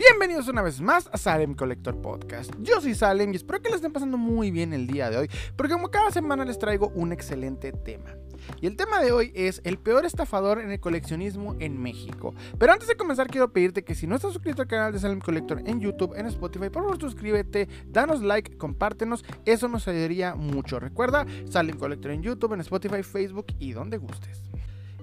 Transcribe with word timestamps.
Bienvenidos 0.00 0.48
una 0.48 0.62
vez 0.62 0.80
más 0.80 1.10
a 1.12 1.18
Salem 1.18 1.54
Collector 1.54 2.00
Podcast. 2.00 2.50
Yo 2.62 2.80
soy 2.80 2.94
Salem 2.94 3.34
y 3.34 3.36
espero 3.36 3.60
que 3.60 3.68
les 3.68 3.76
estén 3.76 3.92
pasando 3.92 4.16
muy 4.16 4.50
bien 4.50 4.72
el 4.72 4.86
día 4.86 5.10
de 5.10 5.18
hoy, 5.18 5.30
porque 5.56 5.74
como 5.74 5.90
cada 5.90 6.10
semana 6.10 6.46
les 6.46 6.58
traigo 6.58 6.88
un 6.94 7.12
excelente 7.12 7.70
tema. 7.70 8.16
Y 8.62 8.66
el 8.66 8.76
tema 8.76 9.02
de 9.02 9.12
hoy 9.12 9.30
es 9.34 9.60
el 9.62 9.78
peor 9.78 10.06
estafador 10.06 10.58
en 10.58 10.70
el 10.70 10.80
coleccionismo 10.80 11.54
en 11.60 11.78
México. 11.82 12.34
Pero 12.58 12.72
antes 12.72 12.88
de 12.88 12.96
comenzar 12.96 13.26
quiero 13.26 13.52
pedirte 13.52 13.84
que 13.84 13.94
si 13.94 14.06
no 14.06 14.16
estás 14.16 14.32
suscrito 14.32 14.62
al 14.62 14.68
canal 14.68 14.94
de 14.94 15.00
Salem 15.00 15.20
Collector 15.20 15.60
en 15.66 15.82
YouTube, 15.82 16.14
en 16.16 16.24
Spotify, 16.28 16.70
por 16.70 16.84
favor 16.84 16.98
suscríbete, 16.98 17.68
danos 17.88 18.22
like, 18.22 18.56
compártenos, 18.56 19.22
eso 19.44 19.68
nos 19.68 19.86
ayudaría 19.86 20.34
mucho. 20.34 20.80
Recuerda, 20.80 21.26
Salem 21.44 21.76
Collector 21.76 22.12
en 22.12 22.22
YouTube, 22.22 22.54
en 22.54 22.60
Spotify, 22.62 23.02
Facebook 23.02 23.48
y 23.58 23.72
donde 23.72 23.98
gustes. 23.98 24.40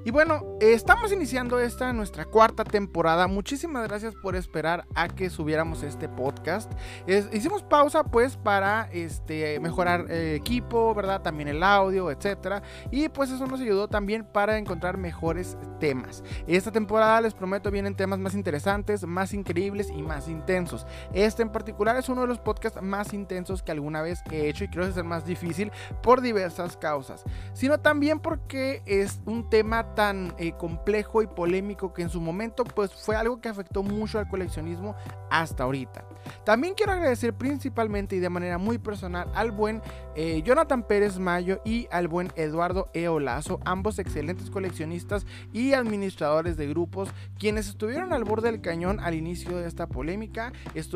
Y 0.07 0.11
bueno, 0.11 0.41
estamos 0.61 1.11
iniciando 1.11 1.59
esta 1.59 1.91
nuestra 1.91 2.23
cuarta 2.23 2.63
temporada. 2.63 3.27
Muchísimas 3.27 3.85
gracias 3.89 4.15
por 4.15 4.37
esperar 4.37 4.85
a 4.95 5.09
que 5.09 5.29
subiéramos 5.29 5.83
este 5.83 6.07
podcast. 6.07 6.71
hicimos 7.33 7.61
pausa 7.61 8.05
pues 8.05 8.37
para 8.37 8.87
este, 8.93 9.59
mejorar 9.59 10.05
eh, 10.09 10.35
equipo, 10.35 10.95
¿verdad? 10.95 11.23
También 11.23 11.49
el 11.49 11.61
audio, 11.61 12.09
etcétera. 12.09 12.63
Y 12.89 13.09
pues 13.09 13.31
eso 13.31 13.47
nos 13.47 13.59
ayudó 13.59 13.89
también 13.89 14.23
para 14.23 14.57
encontrar 14.57 14.95
mejores 14.95 15.57
temas. 15.81 16.23
Esta 16.47 16.71
temporada 16.71 17.19
les 17.19 17.33
prometo 17.33 17.69
vienen 17.69 17.93
temas 17.93 18.17
más 18.17 18.33
interesantes, 18.33 19.05
más 19.05 19.33
increíbles 19.33 19.89
y 19.89 20.01
más 20.01 20.29
intensos. 20.29 20.87
Este 21.11 21.41
en 21.41 21.49
particular 21.49 21.97
es 21.97 22.07
uno 22.07 22.21
de 22.21 22.27
los 22.27 22.39
podcasts 22.39 22.81
más 22.81 23.11
intensos 23.11 23.61
que 23.61 23.73
alguna 23.73 24.01
vez 24.01 24.21
he 24.31 24.47
hecho 24.47 24.63
y 24.63 24.69
creo 24.69 24.85
que 24.85 24.91
es 24.91 24.97
el 24.97 25.03
más 25.03 25.25
difícil 25.25 25.69
por 26.01 26.21
diversas 26.21 26.77
causas. 26.77 27.25
Sino 27.51 27.81
también 27.81 28.21
porque 28.21 28.81
es 28.85 29.19
un 29.25 29.49
tema 29.49 29.95
tan 29.97 30.31
eh, 30.37 30.51
complejo 30.51 31.23
y 31.23 31.27
polémico 31.27 31.91
que 31.91 32.03
en 32.03 32.09
su 32.11 32.21
momento 32.21 32.63
pues 32.63 32.93
fue 32.93 33.15
algo 33.15 33.41
que 33.41 33.49
afectó 33.49 33.81
mucho 33.81 34.19
al 34.19 34.29
coleccionismo 34.29 34.95
hasta 35.31 35.63
ahorita. 35.63 36.05
También 36.45 36.75
quiero 36.75 36.91
agradecer 36.91 37.33
principalmente 37.33 38.15
y 38.15 38.19
de 38.19 38.29
manera 38.29 38.57
muy 38.57 38.77
personal 38.77 39.29
al 39.33 39.51
buen 39.51 39.81
eh, 40.15 40.41
Jonathan 40.45 40.83
Pérez 40.83 41.19
Mayo 41.19 41.61
y 41.65 41.87
al 41.91 42.07
buen 42.07 42.31
Eduardo 42.35 42.89
Eolazo, 42.93 43.59
ambos 43.65 43.99
excelentes 43.99 44.49
coleccionistas 44.49 45.25
y 45.51 45.73
administradores 45.73 46.57
de 46.57 46.67
grupos, 46.67 47.09
quienes 47.39 47.67
estuvieron 47.67 48.13
al 48.13 48.23
borde 48.23 48.51
del 48.51 48.61
cañón 48.61 48.99
al 48.99 49.15
inicio 49.15 49.57
de 49.57 49.67
esta 49.67 49.87
polémica. 49.87 50.53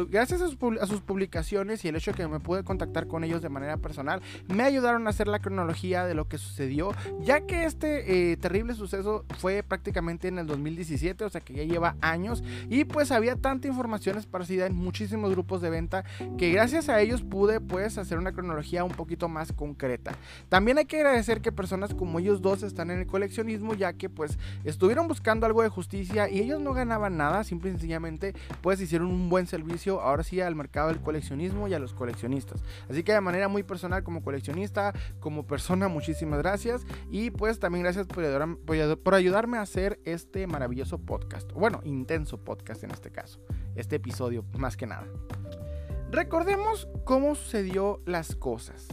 gracias 0.10 0.42
a 0.42 0.48
sus, 0.48 1.02
publicaciones 1.02 1.84
y 1.84 1.88
el 1.88 1.96
hecho 1.96 2.12
de 2.12 2.18
que 2.18 2.28
me 2.28 2.40
pude 2.40 2.64
contactar 2.64 3.08
con 3.08 3.24
ellos 3.24 3.42
de 3.42 3.50
manera 3.50 3.78
personal, 3.78 4.22
me 4.48 4.64
ayudaron 4.64 5.08
a 5.08 5.10
hacer 5.10 5.28
la 5.28 5.40
cronología 5.40 6.06
de 6.06 6.14
lo 6.14 6.28
que 6.28 6.38
sucedió, 6.38 6.94
ya 7.22 7.42
que 7.42 7.66
este 7.66 8.32
eh, 8.32 8.38
terrible 8.38 8.74
suceso 8.76 8.92
eso 9.02 9.26
fue 9.38 9.64
prácticamente 9.64 10.28
en 10.28 10.38
el 10.40 10.48
2017, 10.48 11.26
o 11.26 11.30
sea 11.30 11.42
que 11.42 11.54
ya 11.54 11.64
lleva 11.64 11.96
años. 12.02 12.44
Y 12.70 12.86
pues 12.86 13.12
había 13.12 13.36
tanta 13.36 13.68
información 13.68 14.18
esparcida 14.18 14.68
en 14.68 14.76
muchísimos 14.76 15.21
grupos 15.30 15.62
de 15.62 15.70
venta 15.70 16.04
que 16.38 16.52
gracias 16.52 16.90
a 16.90 17.00
ellos 17.02 17.22
pude 17.22 17.60
pues 17.62 17.98
hacer 17.98 18.18
una 18.18 18.32
cronología 18.32 18.84
un 18.84 18.92
poquito 18.92 19.30
más 19.30 19.52
concreta. 19.54 20.14
También 20.50 20.78
hay 20.78 20.86
que 20.86 20.98
agradecer 20.98 21.42
que 21.42 21.52
personas 21.52 21.94
como 21.94 22.20
ellos 22.20 22.42
dos 22.42 22.64
están 22.64 22.92
en 22.92 23.00
el 23.00 23.08
coleccionismo 23.08 23.74
ya 23.74 23.94
que 23.94 24.10
pues 24.10 24.38
estuvieron 24.64 25.08
buscando 25.08 25.46
algo 25.46 25.62
de 25.62 25.70
justicia 25.70 26.30
y 26.30 26.40
ellos 26.40 26.62
no 26.62 26.74
ganaban 26.74 27.18
nada, 27.18 27.44
simple 27.44 27.70
y 27.70 27.74
sencillamente 27.74 28.34
pues 28.62 28.82
hicieron 28.82 29.08
un 29.08 29.30
buen 29.30 29.48
servicio 29.48 30.02
ahora 30.02 30.24
sí 30.24 30.42
al 30.42 30.56
mercado 30.56 30.90
del 30.90 31.00
coleccionismo 31.00 31.68
y 31.68 31.74
a 31.74 31.80
los 31.80 31.94
coleccionistas. 31.94 32.64
Así 32.90 33.04
que 33.04 33.14
de 33.14 33.22
manera 33.22 33.48
muy 33.48 33.64
personal 33.64 34.04
como 34.04 34.24
coleccionista, 34.24 34.94
como 35.20 35.46
persona, 35.46 35.88
muchísimas 35.88 36.40
gracias 36.40 36.86
y 37.10 37.32
pues 37.32 37.60
también 37.60 37.84
gracias 37.84 38.08
por, 38.08 38.24
por 38.66 39.12
por 39.12 39.14
ayudarme 39.16 39.58
a 39.58 39.62
hacer 39.62 40.00
este 40.06 40.48
maravilloso 40.48 40.98
podcast. 41.00 41.52
Bueno, 41.52 41.82
intenso 41.84 42.38
podcast 42.44 42.84
en 42.84 42.92
este 42.92 43.12
caso. 43.12 43.42
Este 43.76 43.98
episodio, 43.98 44.44
más 44.58 44.78
que 44.78 44.86
nada. 44.86 45.08
Recordemos 46.12 46.88
cómo 47.06 47.36
sucedió 47.36 48.02
las 48.06 48.36
cosas. 48.36 48.88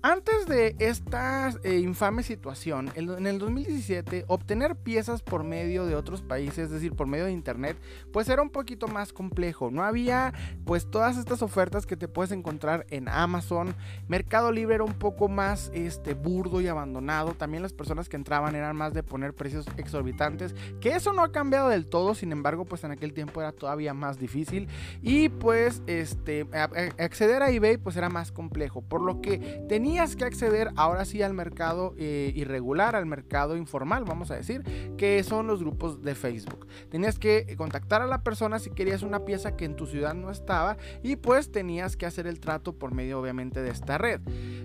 Antes 0.00 0.46
de 0.46 0.76
esta 0.78 1.50
eh, 1.64 1.78
infame 1.78 2.22
situación, 2.22 2.92
en 2.94 3.26
el 3.26 3.40
2017, 3.40 4.26
obtener 4.28 4.76
piezas 4.76 5.22
por 5.22 5.42
medio 5.42 5.86
de 5.86 5.96
otros 5.96 6.22
países, 6.22 6.66
es 6.66 6.70
decir, 6.70 6.92
por 6.94 7.08
medio 7.08 7.24
de 7.24 7.32
internet, 7.32 7.76
pues 8.12 8.28
era 8.28 8.40
un 8.40 8.50
poquito 8.50 8.86
más 8.86 9.12
complejo. 9.12 9.72
No 9.72 9.82
había 9.82 10.32
pues 10.64 10.88
todas 10.88 11.16
estas 11.16 11.42
ofertas 11.42 11.84
que 11.84 11.96
te 11.96 12.06
puedes 12.06 12.30
encontrar 12.30 12.86
en 12.90 13.08
Amazon. 13.08 13.74
Mercado 14.06 14.52
Libre 14.52 14.76
era 14.76 14.84
un 14.84 14.94
poco 14.94 15.28
más 15.28 15.68
este, 15.74 16.14
burdo 16.14 16.60
y 16.60 16.68
abandonado. 16.68 17.34
También 17.34 17.64
las 17.64 17.72
personas 17.72 18.08
que 18.08 18.16
entraban 18.16 18.54
eran 18.54 18.76
más 18.76 18.94
de 18.94 19.02
poner 19.02 19.34
precios 19.34 19.66
exorbitantes, 19.78 20.54
que 20.80 20.90
eso 20.90 21.12
no 21.12 21.24
ha 21.24 21.32
cambiado 21.32 21.70
del 21.70 21.86
todo, 21.86 22.14
sin 22.14 22.30
embargo, 22.30 22.64
pues 22.66 22.84
en 22.84 22.92
aquel 22.92 23.14
tiempo 23.14 23.40
era 23.40 23.50
todavía 23.50 23.94
más 23.94 24.16
difícil. 24.20 24.68
Y 25.02 25.28
pues 25.28 25.82
este, 25.88 26.46
acceder 26.52 27.42
a 27.42 27.50
eBay 27.50 27.78
pues 27.78 27.96
era 27.96 28.08
más 28.08 28.30
complejo, 28.30 28.80
por 28.80 29.00
lo 29.00 29.20
que 29.20 29.64
tenía 29.68 29.87
tenías 29.88 30.16
que 30.16 30.26
acceder 30.26 30.68
ahora 30.76 31.06
sí 31.06 31.22
al 31.22 31.32
mercado 31.32 31.94
eh, 31.96 32.30
irregular, 32.36 32.94
al 32.94 33.06
mercado 33.06 33.56
informal, 33.56 34.04
vamos 34.04 34.30
a 34.30 34.34
decir, 34.34 34.62
que 34.98 35.24
son 35.24 35.46
los 35.46 35.60
grupos 35.60 36.02
de 36.02 36.14
Facebook. 36.14 36.66
Tenías 36.90 37.18
que 37.18 37.54
contactar 37.56 38.02
a 38.02 38.06
la 38.06 38.22
persona 38.22 38.58
si 38.58 38.68
querías 38.68 39.02
una 39.02 39.24
pieza 39.24 39.56
que 39.56 39.64
en 39.64 39.76
tu 39.76 39.86
ciudad 39.86 40.12
no 40.12 40.30
estaba 40.30 40.76
y 41.02 41.16
pues 41.16 41.50
tenías 41.50 41.96
que 41.96 42.04
hacer 42.04 42.26
el 42.26 42.38
trato 42.38 42.74
por 42.74 42.92
medio 42.92 43.18
obviamente 43.18 43.62
de 43.62 43.70
esta 43.70 43.96
red. 43.96 44.20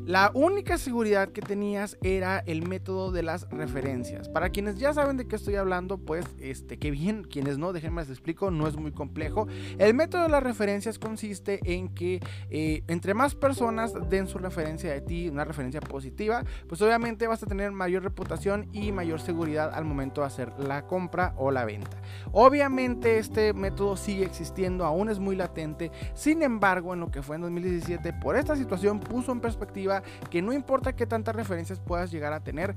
La 0.06 0.30
única 0.34 0.78
seguridad 0.78 1.30
que 1.30 1.40
tenías 1.40 1.98
era 2.02 2.40
el 2.40 2.68
método 2.68 3.14
de 3.14 3.24
las 3.24 3.48
referencias. 3.50 4.28
Para 4.28 4.50
quienes 4.50 4.78
ya 4.78 4.94
saben 4.94 5.16
de 5.16 5.26
qué 5.26 5.38
estoy 5.38 5.56
hablando, 5.56 6.00
pues 6.00 6.26
este, 6.42 6.78
que 6.78 6.92
bien, 6.92 7.24
quienes 7.24 7.58
no, 7.58 7.72
déjenme 7.72 8.02
les 8.02 8.10
explico, 8.10 8.52
no 8.52 8.68
es 8.68 8.76
muy 8.76 8.92
complejo. 8.92 9.48
El 9.78 9.94
método 9.94 10.24
de 10.24 10.30
las 10.30 10.44
referencias 10.44 11.00
consiste 11.00 11.62
en 11.64 11.88
que 11.88 12.20
eh, 12.50 12.84
entre 12.90 13.14
más 13.14 13.36
personas 13.36 13.94
den 14.10 14.28
su 14.28 14.38
referencia 14.38 14.92
de 14.92 15.00
ti, 15.00 15.13
una 15.30 15.46
referencia 15.46 15.82
positiva, 15.82 16.44
pues 16.68 16.82
obviamente 16.82 17.28
vas 17.28 17.44
a 17.44 17.46
tener 17.46 17.72
mayor 17.72 18.04
reputación 18.04 18.68
y 18.74 18.92
mayor 18.92 19.20
seguridad 19.20 19.74
al 19.74 19.86
momento 19.86 20.22
de 20.22 20.28
hacer 20.28 20.52
la 20.58 20.88
compra 20.88 21.34
o 21.38 21.52
la 21.52 21.66
venta. 21.66 21.98
Obviamente 22.32 23.18
este 23.18 23.54
método 23.54 23.96
sigue 23.96 24.26
existiendo, 24.26 24.86
aún 24.86 25.10
es 25.10 25.20
muy 25.20 25.36
latente, 25.36 25.92
sin 26.14 26.44
embargo 26.44 26.94
en 26.94 27.00
lo 27.00 27.12
que 27.12 27.22
fue 27.22 27.36
en 27.36 27.44
2017 27.44 28.14
por 28.14 28.36
esta 28.36 28.56
situación 28.56 29.00
puso 29.00 29.32
en 29.32 29.40
perspectiva 29.40 30.04
que 30.30 30.42
no 30.42 30.54
importa 30.54 30.96
qué 30.96 31.06
tantas 31.06 31.36
referencias 31.36 31.80
puedas 31.80 32.12
llegar 32.12 32.34
a 32.34 32.44
tener, 32.44 32.76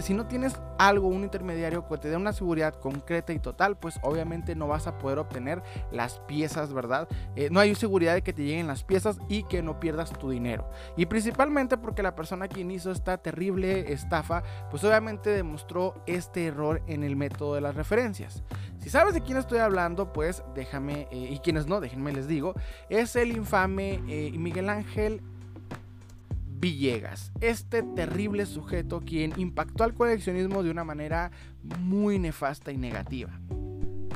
si 0.00 0.14
no 0.14 0.26
tienes 0.26 0.60
algo, 0.78 1.08
un 1.08 1.22
intermediario 1.22 1.86
que 1.86 1.98
te 1.98 2.08
dé 2.08 2.16
una 2.16 2.32
seguridad 2.32 2.74
concreta 2.74 3.32
y 3.32 3.38
total, 3.38 3.78
pues 3.78 3.98
obviamente 4.02 4.54
no 4.54 4.68
vas 4.68 4.86
a 4.86 4.98
poder 4.98 5.18
obtener 5.18 5.62
las 5.90 6.20
piezas, 6.20 6.72
¿verdad? 6.72 7.08
Eh, 7.36 7.48
no 7.50 7.60
hay 7.60 7.74
seguridad 7.74 8.14
de 8.14 8.22
que 8.22 8.32
te 8.32 8.42
lleguen 8.42 8.66
las 8.66 8.84
piezas 8.84 9.18
y 9.28 9.44
que 9.44 9.62
no 9.62 9.80
pierdas 9.80 10.12
tu 10.12 10.30
dinero. 10.30 10.68
Y 10.96 11.06
principalmente 11.06 11.71
porque 11.76 12.02
la 12.02 12.14
persona 12.14 12.48
quien 12.48 12.70
hizo 12.70 12.90
esta 12.90 13.18
terrible 13.18 13.92
estafa, 13.92 14.42
pues 14.70 14.84
obviamente 14.84 15.30
demostró 15.30 16.02
este 16.06 16.46
error 16.46 16.82
en 16.86 17.02
el 17.02 17.16
método 17.16 17.54
de 17.54 17.60
las 17.60 17.74
referencias. 17.74 18.42
Si 18.78 18.90
sabes 18.90 19.14
de 19.14 19.20
quién 19.20 19.38
estoy 19.38 19.58
hablando, 19.58 20.12
pues 20.12 20.42
déjame, 20.54 21.08
eh, 21.10 21.28
y 21.30 21.38
quienes 21.38 21.66
no, 21.66 21.80
déjenme 21.80 22.12
les 22.12 22.26
digo, 22.26 22.54
es 22.88 23.16
el 23.16 23.32
infame 23.32 24.00
eh, 24.08 24.32
Miguel 24.36 24.68
Ángel 24.68 25.22
Villegas, 26.62 27.32
este 27.40 27.82
terrible 27.82 28.46
sujeto 28.46 29.00
quien 29.00 29.32
impactó 29.36 29.82
al 29.82 29.94
coleccionismo 29.94 30.62
de 30.62 30.70
una 30.70 30.84
manera 30.84 31.32
muy 31.80 32.20
nefasta 32.20 32.70
y 32.70 32.76
negativa. 32.76 33.32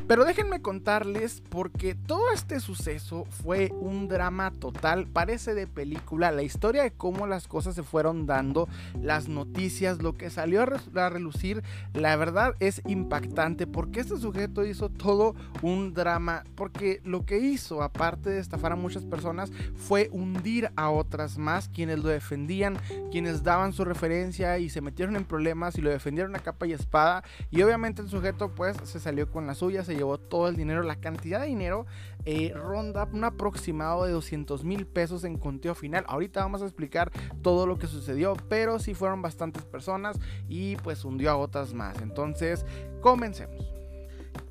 Pero 0.06 0.24
déjenme 0.24 0.62
contarles 0.62 1.42
porque 1.48 1.96
todo 1.96 2.30
este 2.32 2.60
suceso 2.60 3.24
fue 3.28 3.72
un 3.80 4.06
drama 4.06 4.52
total, 4.52 5.08
parece 5.08 5.52
de 5.52 5.66
película, 5.66 6.30
la 6.30 6.44
historia 6.44 6.84
de 6.84 6.92
cómo 6.92 7.26
las 7.26 7.48
cosas 7.48 7.74
se 7.74 7.82
fueron 7.82 8.24
dando, 8.24 8.68
las 9.02 9.26
noticias, 9.26 10.00
lo 10.00 10.14
que 10.14 10.30
salió 10.30 10.62
a, 10.62 11.08
relucir, 11.08 11.64
la 11.92 12.14
verdad 12.14 12.54
es 12.60 12.82
impactante 12.86 13.66
porque 13.66 13.98
este 13.98 14.16
sujeto 14.16 14.64
hizo 14.64 14.90
todo 14.90 15.34
un 15.62 15.92
drama, 15.92 16.44
porque 16.54 17.00
lo 17.02 17.26
que 17.26 17.38
hizo, 17.38 17.82
aparte 17.82 18.30
de 18.30 18.38
estafar 18.38 18.70
a 18.70 18.76
muchas 18.76 19.04
personas, 19.04 19.50
fue 19.74 20.08
hundir 20.12 20.70
a 20.76 20.90
otras 20.90 21.36
más, 21.36 21.68
quienes 21.68 21.98
lo 21.98 22.10
defendían, 22.10 22.78
quienes 23.10 23.42
daban 23.42 23.72
su 23.72 23.84
referencia 23.84 24.56
y 24.58 24.70
se 24.70 24.80
metieron 24.80 25.16
en 25.16 25.24
problemas 25.24 25.76
y 25.76 25.80
lo 25.80 25.90
defendieron 25.90 26.36
a 26.36 26.38
capa 26.38 26.68
y 26.68 26.74
espada, 26.74 27.24
y 27.50 27.60
obviamente 27.62 28.02
el 28.02 28.08
sujeto 28.08 28.54
pues 28.54 28.76
se 28.84 29.00
salió 29.00 29.32
con 29.32 29.48
la 29.48 29.56
suya, 29.56 29.82
se 29.82 29.95
llevó 29.96 30.18
todo 30.18 30.48
el 30.48 30.56
dinero. 30.56 30.82
La 30.82 30.96
cantidad 30.96 31.40
de 31.40 31.46
dinero 31.46 31.86
eh, 32.24 32.52
ronda 32.54 33.08
un 33.12 33.24
aproximado 33.24 34.04
de 34.04 34.12
200 34.12 34.64
mil 34.64 34.86
pesos 34.86 35.24
en 35.24 35.38
conteo 35.38 35.74
final. 35.74 36.04
Ahorita 36.08 36.40
vamos 36.40 36.62
a 36.62 36.66
explicar 36.66 37.10
todo 37.42 37.66
lo 37.66 37.78
que 37.78 37.86
sucedió, 37.86 38.34
pero 38.48 38.78
sí 38.78 38.94
fueron 38.94 39.22
bastantes 39.22 39.64
personas 39.64 40.18
y 40.48 40.76
pues 40.76 41.04
hundió 41.04 41.30
a 41.30 41.36
otras 41.36 41.74
más. 41.74 42.00
Entonces, 42.00 42.64
comencemos. 43.00 43.75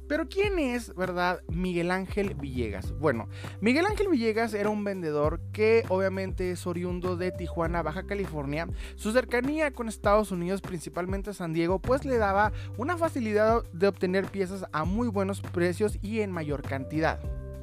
Pero 0.08 0.28
¿quién 0.28 0.60
es, 0.60 0.94
verdad, 0.96 1.42
Miguel 1.48 1.92
Ángel 1.92 2.36
Villegas? 2.36 2.92
Bueno, 3.00 3.28
Miguel 3.60 3.86
Ángel 3.86 4.08
Villegas 4.10 4.54
era 4.54 4.70
un 4.70 4.84
vendedor 4.84 5.42
que 5.52 5.84
obviamente 5.90 6.52
es 6.52 6.68
oriundo 6.68 7.18
de 7.18 7.32
Tijuana, 7.32 7.82
Baja 7.82 8.06
California. 8.06 8.68
Su 8.96 9.12
cercanía 9.12 9.72
con 9.72 9.88
Estados 9.88 10.32
Unidos, 10.32 10.62
principalmente 10.62 11.34
San 11.34 11.54
Diego, 11.54 11.80
pues 11.80 12.06
le 12.06 12.18
daba 12.18 12.52
una 12.78 12.98
facilidad 12.98 13.64
de 13.74 13.88
obtener 13.88 14.26
piezas 14.28 14.66
a 14.72 14.86
muy 14.86 15.08
buenos 15.08 15.42
precios 15.42 15.98
y 16.02 16.20
en 16.20 16.32
mayor 16.32 16.62
cantidad. 16.62 17.20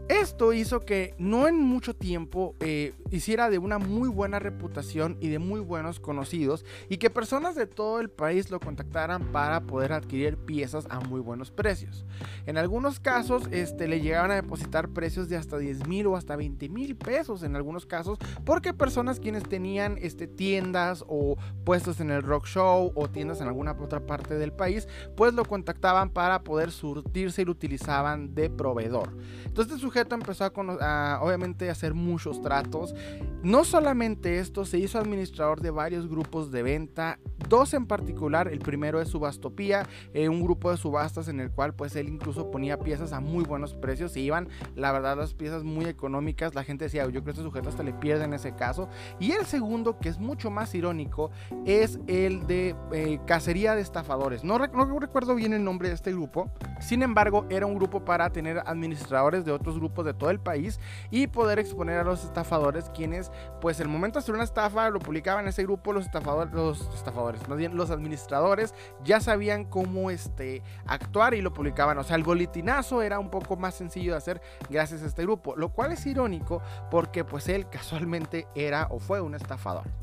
Esto 0.09 0.53
hizo 0.53 0.81
que 0.81 1.15
no 1.17 1.47
en 1.47 1.61
mucho 1.61 1.95
tiempo 1.95 2.57
eh, 2.61 2.93
hiciera 3.11 3.49
de 3.51 3.59
una 3.59 3.79
muy 3.79 4.09
buena 4.09 4.41
reputación 4.41 5.17
y 5.21 5.29
de 5.29 5.39
muy 5.39 5.61
buenos 5.61 6.01
conocidos 6.01 6.65
y 6.89 6.97
que 6.97 7.09
personas 7.09 7.55
de 7.55 7.67
todo 7.67 8.01
el 8.01 8.11
país 8.11 8.51
lo 8.51 8.59
contactaran 8.59 9.31
para 9.33 9.61
poder 9.61 9.93
adquirir 9.93 10.37
piezas 10.37 10.87
a 10.91 10.99
muy 11.01 11.21
buenos 11.21 11.51
precios. 11.53 12.05
En 12.47 12.59
algunos 12.59 12.99
casos 12.99 13.45
este, 13.53 13.87
le 13.87 14.01
llegaban 14.01 14.33
a 14.33 14.37
depositar 14.37 14.89
precios 14.89 15.29
de 15.29 15.37
hasta 15.37 15.57
10 15.57 15.87
mil 15.87 16.09
o 16.09 16.17
hasta 16.17 16.35
20 16.35 16.69
mil 16.69 16.97
pesos 16.97 17.45
en 17.45 17.55
algunos 17.55 17.87
casos 17.87 18.19
porque 18.45 18.75
personas 18.75 19.21
quienes 19.21 19.45
tenían 19.45 19.99
este, 20.01 20.27
tiendas 20.27 21.05
o 21.07 21.37
puestos 21.65 22.01
en 22.01 22.11
el 22.11 22.23
rock 22.23 22.47
show 22.47 22.93
o 22.95 23.09
tiendas 23.09 23.41
en 23.41 23.47
alguna 23.47 23.77
otra 23.81 24.05
parte 24.05 24.35
del 24.35 24.53
país 24.53 24.89
pues 25.17 25.33
lo 25.33 25.45
contactaban 25.45 26.11
para 26.11 26.43
poder 26.43 26.73
surtirse 26.73 27.43
y 27.43 27.45
lo 27.45 27.53
utilizaban 27.53 28.35
de 28.35 28.51
proveedor. 28.51 29.17
Entonces 29.45 29.81
este 29.93 30.02
empezó 30.11 30.45
a, 30.45 31.21
obviamente 31.23 31.71
hacer 31.71 31.95
muchos 31.95 32.41
tratos. 32.43 32.95
No 33.43 33.65
solamente 33.65 34.39
esto, 34.39 34.65
se 34.65 34.79
hizo 34.79 34.99
administrador 34.99 35.61
de 35.61 35.71
varios 35.71 36.09
grupos 36.09 36.53
de 36.53 36.63
venta, 36.63 37.19
dos 37.49 37.75
en 37.75 37.87
particular. 37.87 38.49
El 38.49 38.61
primero 38.61 39.01
es 39.01 39.09
Subastopía, 39.09 39.87
eh, 40.15 40.29
un 40.29 40.43
grupo 40.43 40.71
de 40.71 40.77
subastas 40.77 41.29
en 41.29 41.41
el 41.41 41.51
cual 41.51 41.75
pues 41.75 41.97
él 41.97 42.09
incluso 42.09 42.51
ponía 42.51 42.79
piezas 42.79 43.13
a 43.13 43.21
muy 43.21 43.45
buenos 43.45 43.75
precios. 43.75 44.13
Se 44.13 44.21
iban, 44.21 44.49
la 44.77 44.93
verdad, 44.93 45.17
las 45.17 45.35
piezas 45.35 45.65
muy 45.65 45.87
económicas. 45.87 46.55
La 46.55 46.65
gente 46.65 46.85
decía, 46.85 47.05
yo 47.05 47.11
creo 47.11 47.25
que 47.25 47.31
este 47.31 47.43
sujeto 47.43 47.69
hasta 47.69 47.83
le 47.83 47.93
pierde 47.93 48.25
en 48.25 48.35
ese 48.35 48.55
caso. 48.55 48.89
Y 49.19 49.33
el 49.33 49.45
segundo, 49.47 49.99
que 49.99 50.09
es 50.09 50.19
mucho 50.19 50.51
más 50.51 50.75
irónico, 50.75 51.31
es 51.65 51.99
el 52.07 52.47
de 52.47 52.77
eh, 52.93 53.19
Cacería 53.27 53.75
de 53.75 53.83
Estafadores. 53.83 54.45
No, 54.45 54.59
no 54.59 54.99
recuerdo 55.01 55.35
bien 55.35 55.53
el 55.53 55.65
nombre 55.65 55.89
de 55.89 55.95
este 55.95 56.13
grupo. 56.13 56.51
Sin 56.81 57.03
embargo, 57.03 57.47
era 57.51 57.67
un 57.67 57.75
grupo 57.75 58.05
para 58.05 58.31
tener 58.31 58.63
administradores 58.67 59.45
de 59.45 59.53
otros 59.53 59.77
grupos 59.82 60.05
de 60.05 60.14
todo 60.14 60.31
el 60.31 60.40
país 60.40 60.81
y 61.11 61.26
poder 61.26 61.58
exponer 61.58 61.99
a 61.99 62.05
los 62.05 62.25
estafadores 62.25 62.90
quienes 62.94 63.31
pues 63.61 63.81
el 63.81 63.88
momento 63.88 64.19
de 64.19 64.23
hacer 64.23 64.34
una 64.34 64.44
estafa 64.44 64.88
lo 64.90 64.99
publicaban 64.99 65.44
en 65.44 65.49
ese 65.49 65.62
grupo 65.64 65.93
los 65.93 66.06
estafadores 66.06 66.52
los 66.55 66.81
estafadores 66.94 67.46
más 67.49 67.58
bien 67.58 67.76
los 67.76 67.90
administradores 67.90 68.75
ya 69.05 69.20
sabían 69.20 69.64
cómo 69.64 70.11
este 70.11 70.62
actuar 70.87 71.34
y 71.34 71.43
lo 71.43 71.52
publicaban. 71.52 71.99
O 71.99 72.05
sea 72.05 72.17
el 72.17 72.23
boletinazo 72.23 73.02
era 73.02 73.19
un 73.19 73.31
poco 73.31 73.56
más 73.56 73.75
sencillo 73.75 74.12
de 74.12 74.19
hacer 74.19 74.40
gracias 74.70 75.02
a 75.02 75.06
este 75.06 75.23
grupo 75.23 75.55
lo 75.56 75.70
cual 75.70 75.93
es 75.93 76.06
irónico 76.06 76.62
porque 76.90 77.25
pues 77.25 77.49
él 77.49 77.69
casualmente 77.69 78.46
era 78.55 78.87
o 78.90 78.99
fue 78.99 79.20
un 79.20 79.34
estafador 79.34 80.02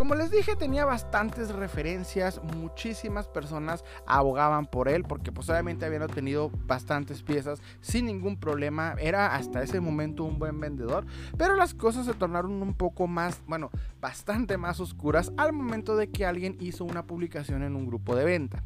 como 0.00 0.14
les 0.14 0.30
dije, 0.30 0.56
tenía 0.56 0.86
bastantes 0.86 1.50
referencias, 1.50 2.40
muchísimas 2.56 3.28
personas 3.28 3.84
abogaban 4.06 4.64
por 4.64 4.88
él 4.88 5.04
porque 5.04 5.30
pues 5.30 5.50
obviamente 5.50 5.84
habían 5.84 6.00
obtenido 6.00 6.50
bastantes 6.64 7.22
piezas 7.22 7.60
sin 7.82 8.06
ningún 8.06 8.38
problema, 8.38 8.94
era 8.98 9.34
hasta 9.34 9.62
ese 9.62 9.78
momento 9.78 10.24
un 10.24 10.38
buen 10.38 10.58
vendedor, 10.58 11.04
pero 11.36 11.54
las 11.54 11.74
cosas 11.74 12.06
se 12.06 12.14
tornaron 12.14 12.62
un 12.62 12.72
poco 12.72 13.08
más, 13.08 13.42
bueno, 13.46 13.68
bastante 14.00 14.56
más 14.56 14.80
oscuras 14.80 15.32
al 15.36 15.52
momento 15.52 15.94
de 15.98 16.08
que 16.08 16.24
alguien 16.24 16.56
hizo 16.60 16.86
una 16.86 17.04
publicación 17.04 17.62
en 17.62 17.76
un 17.76 17.84
grupo 17.84 18.16
de 18.16 18.24
venta. 18.24 18.62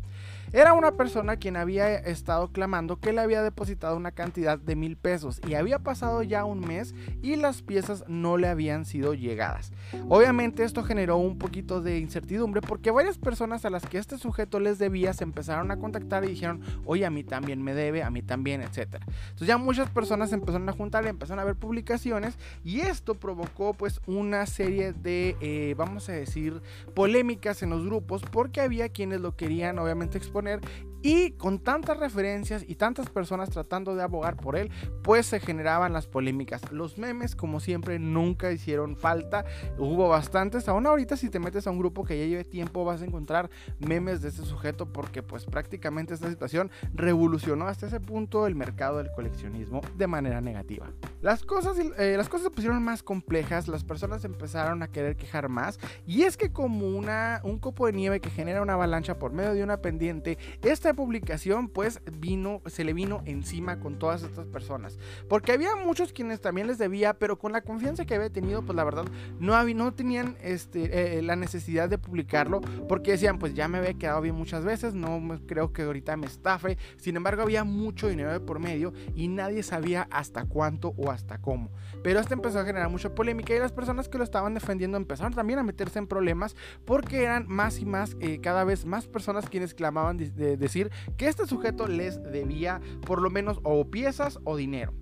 Era 0.54 0.72
una 0.72 0.92
persona 0.92 1.36
quien 1.36 1.56
había 1.56 1.96
estado 1.96 2.52
clamando 2.52 3.00
que 3.00 3.12
le 3.12 3.20
había 3.20 3.42
depositado 3.42 3.96
una 3.96 4.12
cantidad 4.12 4.56
de 4.56 4.76
mil 4.76 4.96
pesos 4.96 5.40
y 5.48 5.54
había 5.54 5.80
pasado 5.80 6.22
ya 6.22 6.44
un 6.44 6.60
mes 6.60 6.94
y 7.22 7.34
las 7.34 7.60
piezas 7.60 8.04
no 8.06 8.36
le 8.36 8.46
habían 8.46 8.84
sido 8.84 9.14
llegadas. 9.14 9.72
Obviamente 10.08 10.62
esto 10.62 10.84
generó 10.84 11.16
un 11.16 11.38
poquito 11.38 11.80
de 11.80 11.98
incertidumbre 11.98 12.60
porque 12.60 12.92
varias 12.92 13.18
personas 13.18 13.64
a 13.64 13.70
las 13.70 13.84
que 13.84 13.98
este 13.98 14.16
sujeto 14.16 14.60
les 14.60 14.78
debía 14.78 15.12
se 15.12 15.24
empezaron 15.24 15.72
a 15.72 15.78
contactar 15.80 16.24
y 16.24 16.28
dijeron, 16.28 16.60
oye, 16.84 17.04
a 17.04 17.10
mí 17.10 17.24
también 17.24 17.60
me 17.60 17.74
debe, 17.74 18.04
a 18.04 18.10
mí 18.10 18.22
también, 18.22 18.62
etc. 18.62 19.00
Entonces 19.30 19.48
ya 19.48 19.58
muchas 19.58 19.90
personas 19.90 20.32
empezaron 20.32 20.68
a 20.68 20.72
juntar 20.72 21.04
empezaron 21.04 21.40
a 21.40 21.44
ver 21.44 21.56
publicaciones 21.56 22.38
y 22.62 22.78
esto 22.78 23.14
provocó 23.16 23.74
pues 23.74 24.00
una 24.06 24.46
serie 24.46 24.92
de, 24.92 25.36
eh, 25.40 25.74
vamos 25.76 26.08
a 26.08 26.12
decir, 26.12 26.62
polémicas 26.94 27.64
en 27.64 27.70
los 27.70 27.84
grupos 27.84 28.22
porque 28.22 28.60
había 28.60 28.88
quienes 28.88 29.20
lo 29.20 29.34
querían 29.34 29.80
obviamente 29.80 30.16
exponer 30.16 30.43
poner 30.44 30.60
y 31.04 31.32
con 31.32 31.58
tantas 31.58 31.98
referencias 31.98 32.64
y 32.66 32.76
tantas 32.76 33.10
personas 33.10 33.50
tratando 33.50 33.94
de 33.94 34.02
abogar 34.02 34.38
por 34.38 34.56
él, 34.56 34.70
pues 35.02 35.26
se 35.26 35.38
generaban 35.38 35.92
las 35.92 36.06
polémicas. 36.06 36.72
Los 36.72 36.96
memes, 36.96 37.36
como 37.36 37.60
siempre, 37.60 37.98
nunca 37.98 38.50
hicieron 38.50 38.96
falta. 38.96 39.44
Hubo 39.76 40.08
bastantes. 40.08 40.66
Aún 40.66 40.86
ahorita, 40.86 41.18
si 41.18 41.28
te 41.28 41.38
metes 41.38 41.66
a 41.66 41.70
un 41.70 41.78
grupo 41.78 42.04
que 42.04 42.18
ya 42.18 42.24
lleve 42.24 42.44
tiempo, 42.44 42.86
vas 42.86 43.02
a 43.02 43.04
encontrar 43.04 43.50
memes 43.78 44.22
de 44.22 44.30
este 44.30 44.46
sujeto 44.46 44.94
porque 44.94 45.22
pues 45.22 45.44
prácticamente 45.44 46.14
esta 46.14 46.30
situación 46.30 46.70
revolucionó 46.94 47.66
hasta 47.66 47.86
ese 47.86 48.00
punto 48.00 48.46
el 48.46 48.54
mercado 48.54 48.96
del 48.96 49.12
coleccionismo 49.12 49.82
de 49.98 50.06
manera 50.06 50.40
negativa. 50.40 50.90
Las 51.20 51.42
cosas, 51.42 51.76
eh, 51.78 52.14
las 52.16 52.30
cosas 52.30 52.44
se 52.44 52.50
pusieron 52.50 52.82
más 52.82 53.02
complejas, 53.02 53.68
las 53.68 53.84
personas 53.84 54.24
empezaron 54.24 54.82
a 54.82 54.88
querer 54.88 55.16
quejar 55.16 55.50
más 55.50 55.78
y 56.06 56.22
es 56.22 56.38
que 56.38 56.50
como 56.50 56.88
una, 56.88 57.42
un 57.44 57.58
copo 57.58 57.84
de 57.84 57.92
nieve 57.92 58.20
que 58.20 58.30
genera 58.30 58.62
una 58.62 58.72
avalancha 58.72 59.18
por 59.18 59.32
medio 59.32 59.52
de 59.52 59.62
una 59.62 59.82
pendiente, 59.82 60.38
esta 60.62 60.93
publicación 60.94 61.68
pues 61.68 62.00
vino, 62.18 62.62
se 62.66 62.84
le 62.84 62.92
vino 62.92 63.22
encima 63.24 63.80
con 63.80 63.98
todas 63.98 64.22
estas 64.22 64.46
personas. 64.46 64.98
Porque 65.28 65.52
había 65.52 65.76
muchos 65.76 66.12
quienes 66.12 66.40
también 66.40 66.66
les 66.66 66.78
debía, 66.78 67.14
pero 67.14 67.38
con 67.38 67.52
la 67.52 67.62
confianza 67.62 68.04
que 68.04 68.14
había 68.14 68.30
tenido, 68.30 68.62
pues 68.62 68.76
la 68.76 68.84
verdad 68.84 69.04
no, 69.38 69.54
había, 69.54 69.74
no 69.74 69.92
tenían 69.94 70.36
este, 70.42 71.18
eh, 71.18 71.22
la 71.22 71.36
necesidad 71.36 71.88
de 71.88 71.98
publicarlo 71.98 72.60
porque 72.88 73.12
decían 73.12 73.38
pues 73.38 73.54
ya 73.54 73.68
me 73.68 73.78
había 73.78 73.94
quedado 73.94 74.20
bien 74.20 74.34
muchas 74.34 74.64
veces, 74.64 74.94
no 74.94 75.20
creo 75.46 75.72
que 75.72 75.82
ahorita 75.82 76.16
me 76.16 76.26
estafe. 76.26 76.78
Sin 76.96 77.16
embargo 77.16 77.42
había 77.42 77.64
mucho 77.64 78.08
dinero 78.08 78.44
por 78.44 78.58
medio 78.58 78.92
y 79.14 79.28
nadie 79.28 79.62
sabía 79.62 80.08
hasta 80.10 80.44
cuánto 80.44 80.94
o 80.96 81.10
hasta 81.10 81.38
cómo. 81.38 81.70
Pero 82.02 82.20
esto 82.20 82.34
empezó 82.34 82.60
a 82.60 82.64
generar 82.64 82.90
mucha 82.90 83.14
polémica 83.14 83.54
y 83.54 83.58
las 83.58 83.72
personas 83.72 84.08
que 84.08 84.18
lo 84.18 84.24
estaban 84.24 84.54
defendiendo 84.54 84.96
empezaron 84.96 85.32
también 85.32 85.58
a 85.58 85.62
meterse 85.62 85.98
en 85.98 86.06
problemas 86.06 86.56
porque 86.84 87.22
eran 87.22 87.46
más 87.48 87.78
y 87.78 87.84
más, 87.84 88.16
eh, 88.20 88.40
cada 88.40 88.64
vez 88.64 88.84
más 88.84 89.06
personas 89.06 89.48
quienes 89.48 89.74
clamaban 89.74 90.16
de 90.16 90.56
decir 90.56 90.83
que 91.16 91.28
este 91.28 91.46
sujeto 91.46 91.86
les 91.86 92.22
debía 92.22 92.80
por 93.06 93.20
lo 93.20 93.30
menos 93.30 93.60
o 93.62 93.90
piezas 93.90 94.38
o 94.44 94.56
dinero. 94.56 94.92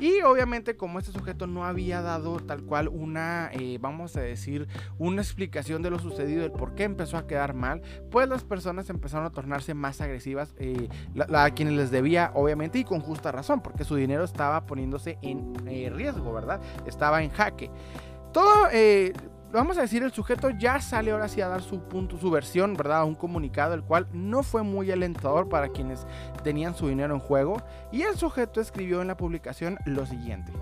Y 0.00 0.20
obviamente 0.22 0.76
como 0.76 0.98
este 0.98 1.12
sujeto 1.12 1.46
no 1.46 1.64
había 1.64 2.02
dado 2.02 2.38
tal 2.40 2.62
cual 2.62 2.88
una, 2.88 3.50
eh, 3.52 3.78
vamos 3.80 4.16
a 4.16 4.20
decir, 4.20 4.68
una 4.98 5.22
explicación 5.22 5.82
de 5.82 5.90
lo 5.90 5.98
sucedido, 5.98 6.42
del 6.42 6.52
por 6.52 6.74
qué 6.74 6.84
empezó 6.84 7.16
a 7.16 7.26
quedar 7.26 7.54
mal, 7.54 7.80
pues 8.10 8.28
las 8.28 8.44
personas 8.44 8.90
empezaron 8.90 9.26
a 9.26 9.30
tornarse 9.30 9.72
más 9.72 10.00
agresivas 10.00 10.54
eh, 10.58 10.88
a 11.32 11.50
quienes 11.50 11.74
les 11.74 11.90
debía, 11.90 12.30
obviamente, 12.34 12.78
y 12.78 12.84
con 12.84 13.00
justa 13.00 13.32
razón, 13.32 13.62
porque 13.62 13.84
su 13.84 13.96
dinero 13.96 14.24
estaba 14.24 14.66
poniéndose 14.66 15.18
en 15.22 15.54
eh, 15.66 15.90
riesgo, 15.90 16.32
¿verdad? 16.32 16.60
Estaba 16.86 17.22
en 17.22 17.30
jaque. 17.30 17.70
Todo 18.32 18.68
vamos 19.56 19.78
a 19.78 19.82
decir, 19.82 20.02
el 20.02 20.12
sujeto 20.12 20.50
ya 20.50 20.80
sale 20.80 21.10
ahora 21.10 21.28
sí 21.28 21.40
a 21.40 21.48
dar 21.48 21.62
su 21.62 21.80
punto, 21.80 22.18
su 22.18 22.30
versión, 22.30 22.74
¿verdad? 22.74 23.04
Un 23.04 23.14
comunicado, 23.14 23.74
el 23.74 23.82
cual 23.82 24.06
no 24.12 24.42
fue 24.42 24.62
muy 24.62 24.90
alentador 24.90 25.48
para 25.48 25.68
quienes 25.68 26.06
tenían 26.44 26.74
su 26.74 26.88
dinero 26.88 27.14
en 27.14 27.20
juego. 27.20 27.62
Y 27.90 28.02
el 28.02 28.16
sujeto 28.16 28.60
escribió 28.60 29.00
en 29.00 29.08
la 29.08 29.16
publicación 29.16 29.78
lo 29.86 30.04
siguiente. 30.06 30.52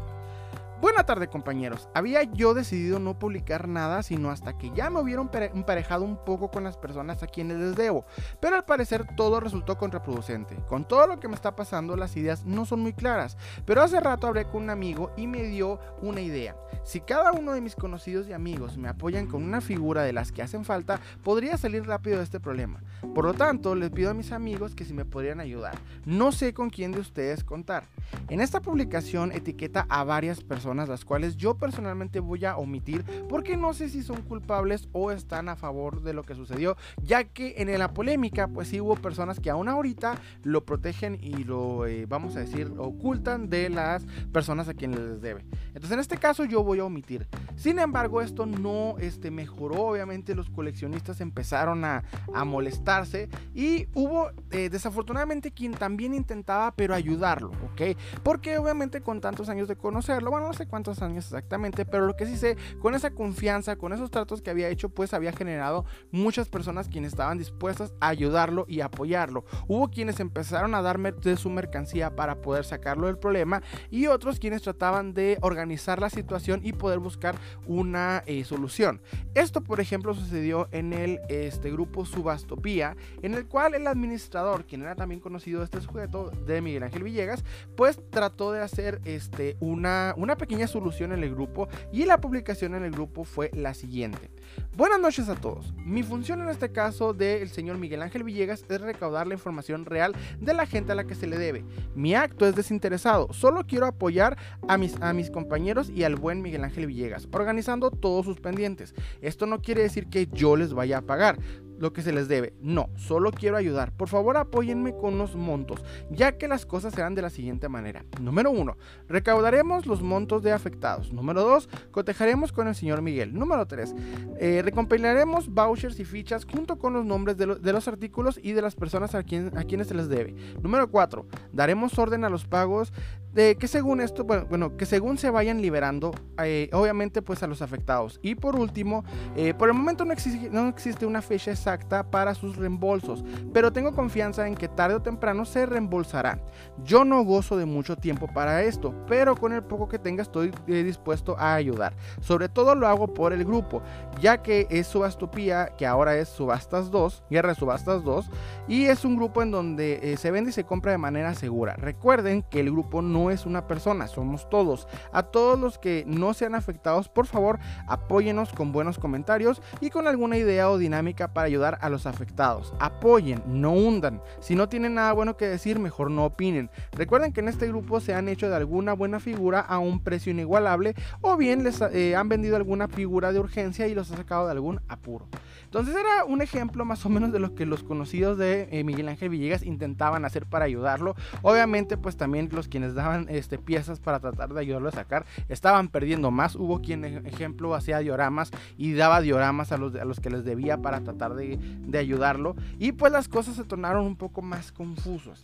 Buena 0.84 1.04
tarde 1.04 1.28
compañeros, 1.28 1.88
había 1.94 2.24
yo 2.24 2.52
decidido 2.52 2.98
no 2.98 3.18
publicar 3.18 3.68
nada 3.68 4.02
sino 4.02 4.30
hasta 4.30 4.58
que 4.58 4.70
ya 4.72 4.90
me 4.90 5.00
hubiera 5.00 5.22
emparejado 5.54 6.04
un 6.04 6.22
poco 6.22 6.50
con 6.50 6.62
las 6.62 6.76
personas 6.76 7.22
a 7.22 7.26
quienes 7.26 7.56
les 7.56 7.74
debo, 7.74 8.04
pero 8.38 8.56
al 8.56 8.66
parecer 8.66 9.06
todo 9.16 9.40
resultó 9.40 9.78
contraproducente. 9.78 10.56
Con 10.68 10.86
todo 10.86 11.06
lo 11.06 11.18
que 11.18 11.26
me 11.26 11.36
está 11.36 11.56
pasando 11.56 11.96
las 11.96 12.18
ideas 12.18 12.44
no 12.44 12.66
son 12.66 12.80
muy 12.80 12.92
claras, 12.92 13.38
pero 13.64 13.80
hace 13.80 13.98
rato 13.98 14.26
hablé 14.26 14.44
con 14.44 14.64
un 14.64 14.68
amigo 14.68 15.10
y 15.16 15.26
me 15.26 15.44
dio 15.44 15.80
una 16.02 16.20
idea. 16.20 16.54
Si 16.82 17.00
cada 17.00 17.32
uno 17.32 17.54
de 17.54 17.62
mis 17.62 17.76
conocidos 17.76 18.28
y 18.28 18.34
amigos 18.34 18.76
me 18.76 18.88
apoyan 18.88 19.26
con 19.26 19.42
una 19.42 19.62
figura 19.62 20.02
de 20.02 20.12
las 20.12 20.32
que 20.32 20.42
hacen 20.42 20.66
falta, 20.66 21.00
podría 21.22 21.56
salir 21.56 21.86
rápido 21.86 22.18
de 22.18 22.24
este 22.24 22.40
problema. 22.40 22.82
Por 23.14 23.24
lo 23.24 23.32
tanto, 23.32 23.74
les 23.74 23.88
pido 23.88 24.10
a 24.10 24.14
mis 24.14 24.32
amigos 24.32 24.74
que 24.74 24.84
si 24.84 24.92
me 24.92 25.06
podrían 25.06 25.40
ayudar. 25.40 25.78
No 26.04 26.30
sé 26.30 26.52
con 26.52 26.68
quién 26.68 26.92
de 26.92 27.00
ustedes 27.00 27.42
contar. 27.42 27.84
En 28.28 28.42
esta 28.42 28.60
publicación 28.60 29.32
etiqueta 29.32 29.86
a 29.88 30.04
varias 30.04 30.42
personas 30.42 30.73
las 30.74 31.04
cuales 31.04 31.36
yo 31.36 31.56
personalmente 31.56 32.20
voy 32.20 32.44
a 32.44 32.56
omitir 32.56 33.04
porque 33.28 33.56
no 33.56 33.74
sé 33.74 33.88
si 33.88 34.02
son 34.02 34.22
culpables 34.22 34.88
o 34.92 35.10
están 35.10 35.48
a 35.48 35.56
favor 35.56 36.02
de 36.02 36.14
lo 36.14 36.22
que 36.22 36.34
sucedió, 36.34 36.76
ya 37.02 37.24
que 37.24 37.54
en 37.58 37.78
la 37.78 37.92
polémica 37.92 38.48
pues 38.48 38.68
sí 38.68 38.80
hubo 38.80 38.96
personas 38.96 39.40
que 39.40 39.50
aún 39.50 39.68
ahorita 39.68 40.16
lo 40.42 40.64
protegen 40.64 41.18
y 41.20 41.44
lo, 41.44 41.86
eh, 41.86 42.06
vamos 42.06 42.36
a 42.36 42.40
decir, 42.40 42.72
ocultan 42.78 43.48
de 43.48 43.70
las 43.70 44.04
personas 44.32 44.68
a 44.68 44.74
quienes 44.74 45.00
les 45.00 45.20
debe. 45.20 45.44
Entonces 45.68 45.92
en 45.92 46.00
este 46.00 46.18
caso 46.18 46.44
yo 46.44 46.62
voy 46.62 46.80
a 46.80 46.84
omitir. 46.84 47.26
Sin 47.56 47.78
embargo, 47.78 48.20
esto 48.20 48.46
no 48.46 48.96
este, 48.98 49.30
mejoró, 49.30 49.86
obviamente 49.86 50.34
los 50.34 50.50
coleccionistas 50.50 51.20
empezaron 51.20 51.84
a, 51.84 52.04
a 52.34 52.44
molestarse 52.44 53.28
y 53.54 53.86
hubo 53.94 54.30
eh, 54.50 54.68
desafortunadamente 54.70 55.52
quien 55.52 55.72
también 55.72 56.14
intentaba 56.14 56.72
pero 56.72 56.94
ayudarlo, 56.94 57.50
¿ok? 57.72 57.96
Porque 58.22 58.58
obviamente 58.58 59.00
con 59.00 59.20
tantos 59.20 59.48
años 59.48 59.68
de 59.68 59.76
conocerlo, 59.76 60.30
bueno, 60.30 60.46
no 60.46 60.52
sé 60.52 60.63
cuántos 60.66 61.02
años 61.02 61.24
exactamente, 61.26 61.84
pero 61.84 62.06
lo 62.06 62.16
que 62.16 62.26
sí 62.26 62.36
sé, 62.36 62.56
con 62.80 62.94
esa 62.94 63.10
confianza, 63.10 63.76
con 63.76 63.92
esos 63.92 64.10
tratos 64.10 64.42
que 64.42 64.50
había 64.50 64.68
hecho, 64.68 64.88
pues 64.88 65.14
había 65.14 65.32
generado 65.32 65.84
muchas 66.10 66.48
personas 66.48 66.88
quienes 66.88 67.12
estaban 67.12 67.38
dispuestas 67.38 67.92
a 68.00 68.08
ayudarlo 68.08 68.64
y 68.68 68.80
apoyarlo. 68.80 69.44
Hubo 69.68 69.88
quienes 69.88 70.20
empezaron 70.20 70.74
a 70.74 70.82
darme 70.82 71.12
de 71.12 71.36
su 71.36 71.50
mercancía 71.50 72.14
para 72.14 72.40
poder 72.40 72.64
sacarlo 72.64 73.06
del 73.06 73.18
problema 73.18 73.62
y 73.90 74.06
otros 74.06 74.38
quienes 74.38 74.62
trataban 74.62 75.14
de 75.14 75.38
organizar 75.40 76.00
la 76.00 76.10
situación 76.10 76.60
y 76.62 76.72
poder 76.72 76.98
buscar 76.98 77.36
una 77.66 78.22
eh, 78.26 78.44
solución. 78.44 79.00
Esto, 79.34 79.62
por 79.62 79.80
ejemplo, 79.80 80.14
sucedió 80.14 80.68
en 80.72 80.92
el 80.92 81.20
este, 81.28 81.70
grupo 81.70 82.04
Subastopía, 82.04 82.96
en 83.22 83.34
el 83.34 83.46
cual 83.46 83.74
el 83.74 83.86
administrador, 83.86 84.64
quien 84.64 84.82
era 84.82 84.94
también 84.94 85.20
conocido 85.20 85.62
este 85.62 85.80
sujeto 85.80 86.30
de 86.30 86.60
Miguel 86.60 86.82
Ángel 86.82 87.02
Villegas, 87.02 87.44
pues 87.76 88.00
trató 88.10 88.52
de 88.52 88.60
hacer 88.60 89.00
este, 89.04 89.56
una, 89.60 90.14
una 90.16 90.36
pequeña 90.44 90.66
solución 90.66 91.12
en 91.12 91.22
el 91.22 91.34
grupo 91.34 91.68
y 91.90 92.04
la 92.04 92.20
publicación 92.20 92.74
en 92.74 92.84
el 92.84 92.90
grupo 92.90 93.24
fue 93.24 93.50
la 93.54 93.72
siguiente. 93.72 94.28
Buenas 94.76 95.00
noches 95.00 95.30
a 95.30 95.36
todos. 95.36 95.72
Mi 95.86 96.02
función 96.02 96.42
en 96.42 96.50
este 96.50 96.70
caso 96.70 97.14
del 97.14 97.48
señor 97.48 97.78
Miguel 97.78 98.02
Ángel 98.02 98.24
Villegas 98.24 98.62
es 98.68 98.80
recaudar 98.82 99.26
la 99.26 99.32
información 99.32 99.86
real 99.86 100.14
de 100.40 100.52
la 100.52 100.66
gente 100.66 100.92
a 100.92 100.96
la 100.96 101.04
que 101.04 101.14
se 101.14 101.26
le 101.26 101.38
debe. 101.38 101.64
Mi 101.94 102.14
acto 102.14 102.46
es 102.46 102.54
desinteresado, 102.54 103.32
solo 103.32 103.64
quiero 103.66 103.86
apoyar 103.86 104.36
a 104.68 104.76
mis, 104.76 105.00
a 105.00 105.14
mis 105.14 105.30
compañeros 105.30 105.88
y 105.88 106.02
al 106.02 106.16
buen 106.16 106.42
Miguel 106.42 106.64
Ángel 106.64 106.88
Villegas, 106.88 107.26
organizando 107.32 107.90
todos 107.90 108.26
sus 108.26 108.38
pendientes. 108.38 108.94
Esto 109.22 109.46
no 109.46 109.62
quiere 109.62 109.80
decir 109.80 110.08
que 110.08 110.26
yo 110.26 110.56
les 110.56 110.74
vaya 110.74 110.98
a 110.98 111.02
pagar, 111.02 111.38
lo 111.78 111.92
que 111.92 112.02
se 112.02 112.12
les 112.12 112.28
debe. 112.28 112.54
No, 112.60 112.88
solo 112.96 113.30
quiero 113.30 113.56
ayudar. 113.56 113.92
Por 113.92 114.08
favor, 114.08 114.36
apóyenme 114.36 114.96
con 114.96 115.18
los 115.18 115.36
montos, 115.36 115.84
ya 116.10 116.38
que 116.38 116.48
las 116.48 116.66
cosas 116.66 116.94
serán 116.94 117.14
de 117.14 117.22
la 117.22 117.30
siguiente 117.30 117.68
manera. 117.68 118.04
Número 118.20 118.50
1. 118.50 118.76
Recaudaremos 119.08 119.86
los 119.86 120.02
montos 120.02 120.42
de 120.42 120.52
afectados. 120.52 121.12
Número 121.12 121.42
2. 121.42 121.68
Cotejaremos 121.90 122.52
con 122.52 122.68
el 122.68 122.74
señor 122.74 123.02
Miguel. 123.02 123.34
Número 123.34 123.66
3. 123.66 123.94
Eh, 124.38 124.62
recompilaremos 124.64 125.48
vouchers 125.48 125.98
y 126.00 126.04
fichas 126.04 126.44
junto 126.44 126.78
con 126.78 126.92
los 126.92 127.04
nombres 127.04 127.36
de, 127.36 127.46
los 127.46 127.88
artículos 127.88 128.38
y 128.42 128.52
de 128.52 128.62
las 128.62 128.74
personas 128.74 129.14
a, 129.14 129.22
quien, 129.22 129.56
a 129.56 129.64
quienes 129.64 129.88
se 129.88 129.94
les 129.94 130.08
debe. 130.08 130.34
Número 130.62 130.90
4. 130.90 131.26
Daremos 131.52 131.98
orden 131.98 132.24
a 132.24 132.30
los 132.30 132.44
pagos 132.46 132.92
de 133.34 133.56
que 133.56 133.66
según 133.66 134.00
esto, 134.00 134.24
bueno, 134.24 134.76
que 134.76 134.86
según 134.86 135.18
se 135.18 135.28
vayan 135.28 135.60
liberando, 135.60 136.12
eh, 136.42 136.70
obviamente 136.72 137.20
pues 137.20 137.42
a 137.42 137.48
los 137.48 137.62
afectados. 137.62 138.20
Y 138.22 138.36
por 138.36 138.56
último, 138.56 139.04
eh, 139.36 139.54
por 139.54 139.68
el 139.68 139.74
momento 139.74 140.04
no 140.04 140.14
no 140.52 140.68
existe 140.68 141.04
una 141.06 141.20
fecha 141.20 141.50
exacta 141.64 142.02
para 142.10 142.34
sus 142.34 142.56
reembolsos, 142.56 143.24
pero 143.54 143.72
tengo 143.72 143.94
confianza 143.94 144.46
en 144.46 144.54
que 144.54 144.68
tarde 144.68 144.96
o 144.96 145.02
temprano 145.02 145.46
se 145.46 145.64
reembolsará. 145.64 146.38
Yo 146.84 147.04
no 147.04 147.24
gozo 147.24 147.56
de 147.56 147.64
mucho 147.64 147.96
tiempo 147.96 148.26
para 148.32 148.62
esto, 148.62 148.94
pero 149.08 149.34
con 149.34 149.52
el 149.54 149.62
poco 149.62 149.88
que 149.88 149.98
tenga 149.98 150.22
estoy 150.22 150.52
eh, 150.66 150.82
dispuesto 150.82 151.36
a 151.38 151.54
ayudar. 151.54 151.94
Sobre 152.20 152.50
todo 152.50 152.74
lo 152.74 152.86
hago 152.86 153.14
por 153.14 153.32
el 153.32 153.44
grupo, 153.44 153.82
ya 154.20 154.42
que 154.42 154.66
es 154.68 154.86
Subastopía, 154.86 155.72
que 155.78 155.86
ahora 155.86 156.16
es 156.16 156.28
Subastas 156.28 156.90
2, 156.90 157.24
Guerra 157.30 157.50
de 157.50 157.54
Subastas 157.54 158.04
2, 158.04 158.30
y 158.68 158.84
es 158.84 159.06
un 159.06 159.16
grupo 159.16 159.42
en 159.42 159.50
donde 159.50 160.16
se 160.18 160.30
vende 160.30 160.50
y 160.50 160.52
se 160.52 160.64
compra 160.64 160.92
de 160.92 160.98
manera 160.98 161.34
segura. 161.34 161.76
Recuerden 161.76 162.42
que 162.42 162.60
el 162.60 162.70
grupo 162.70 163.00
no 163.00 163.30
es 163.30 163.46
una 163.46 163.66
persona, 163.66 164.06
somos 164.06 164.50
todos. 164.50 164.86
A 165.12 165.22
todos 165.22 165.58
los 165.58 165.78
que 165.78 166.04
no 166.06 166.34
sean 166.34 166.54
afectados, 166.54 167.08
por 167.08 167.26
favor, 167.26 167.58
apóyenos 167.86 168.52
con 168.52 168.72
buenos 168.72 168.98
comentarios 168.98 169.62
y 169.80 169.90
con 169.90 170.06
alguna 170.06 170.36
idea 170.36 170.70
o 170.70 170.78
dinámica 170.78 171.32
para 171.32 171.48
ayudar 171.54 171.78
a 171.80 171.88
los 171.88 172.06
afectados. 172.06 172.72
Apoyen, 172.78 173.42
no 173.46 173.72
hundan. 173.72 174.20
Si 174.40 174.54
no 174.54 174.68
tienen 174.68 174.94
nada 174.94 175.12
bueno 175.12 175.36
que 175.36 175.46
decir, 175.46 175.78
mejor 175.78 176.10
no 176.10 176.24
opinen. 176.24 176.70
Recuerden 176.92 177.32
que 177.32 177.40
en 177.40 177.48
este 177.48 177.68
grupo 177.68 178.00
se 178.00 178.14
han 178.14 178.28
hecho 178.28 178.48
de 178.48 178.56
alguna 178.56 178.92
buena 178.92 179.20
figura 179.20 179.60
a 179.60 179.78
un 179.78 180.00
precio 180.00 180.32
inigualable 180.32 180.94
o 181.20 181.36
bien 181.36 181.64
les 181.64 181.80
eh, 181.80 182.16
han 182.16 182.28
vendido 182.28 182.56
alguna 182.56 182.88
figura 182.88 183.32
de 183.32 183.40
urgencia 183.40 183.86
y 183.86 183.94
los 183.94 184.10
ha 184.10 184.16
sacado 184.16 184.46
de 184.46 184.52
algún 184.52 184.80
apuro. 184.88 185.28
Entonces 185.64 185.96
era 185.96 186.24
un 186.24 186.40
ejemplo 186.40 186.84
más 186.84 187.04
o 187.04 187.08
menos 187.08 187.32
de 187.32 187.40
lo 187.40 187.54
que 187.54 187.66
los 187.66 187.82
conocidos 187.82 188.38
de 188.38 188.68
eh, 188.70 188.84
Miguel 188.84 189.08
Ángel 189.08 189.28
Villegas 189.28 189.64
intentaban 189.64 190.24
hacer 190.24 190.46
para 190.46 190.64
ayudarlo. 190.66 191.16
Obviamente 191.42 191.96
pues 191.96 192.16
también 192.16 192.48
los 192.52 192.68
quienes 192.68 192.94
daban 192.94 193.26
este, 193.28 193.58
piezas 193.58 193.98
para 194.00 194.20
tratar 194.20 194.54
de 194.54 194.60
ayudarlo 194.60 194.88
a 194.88 194.92
sacar 194.92 195.24
estaban 195.48 195.88
perdiendo 195.88 196.30
más. 196.30 196.54
Hubo 196.54 196.80
quien, 196.80 197.04
ejemplo, 197.04 197.74
hacía 197.74 197.98
dioramas 197.98 198.50
y 198.76 198.92
daba 198.92 199.20
dioramas 199.20 199.72
a 199.72 199.76
los, 199.76 199.94
a 199.96 200.04
los 200.04 200.20
que 200.20 200.30
les 200.30 200.44
debía 200.44 200.78
para 200.78 201.00
tratar 201.00 201.34
de, 201.34 201.43
de 201.56 201.98
ayudarlo. 201.98 202.56
Y 202.78 202.92
pues 202.92 203.12
las 203.12 203.28
cosas 203.28 203.56
se 203.56 203.64
tornaron 203.64 204.06
un 204.06 204.16
poco 204.16 204.42
más 204.42 204.72
confusas. 204.72 205.42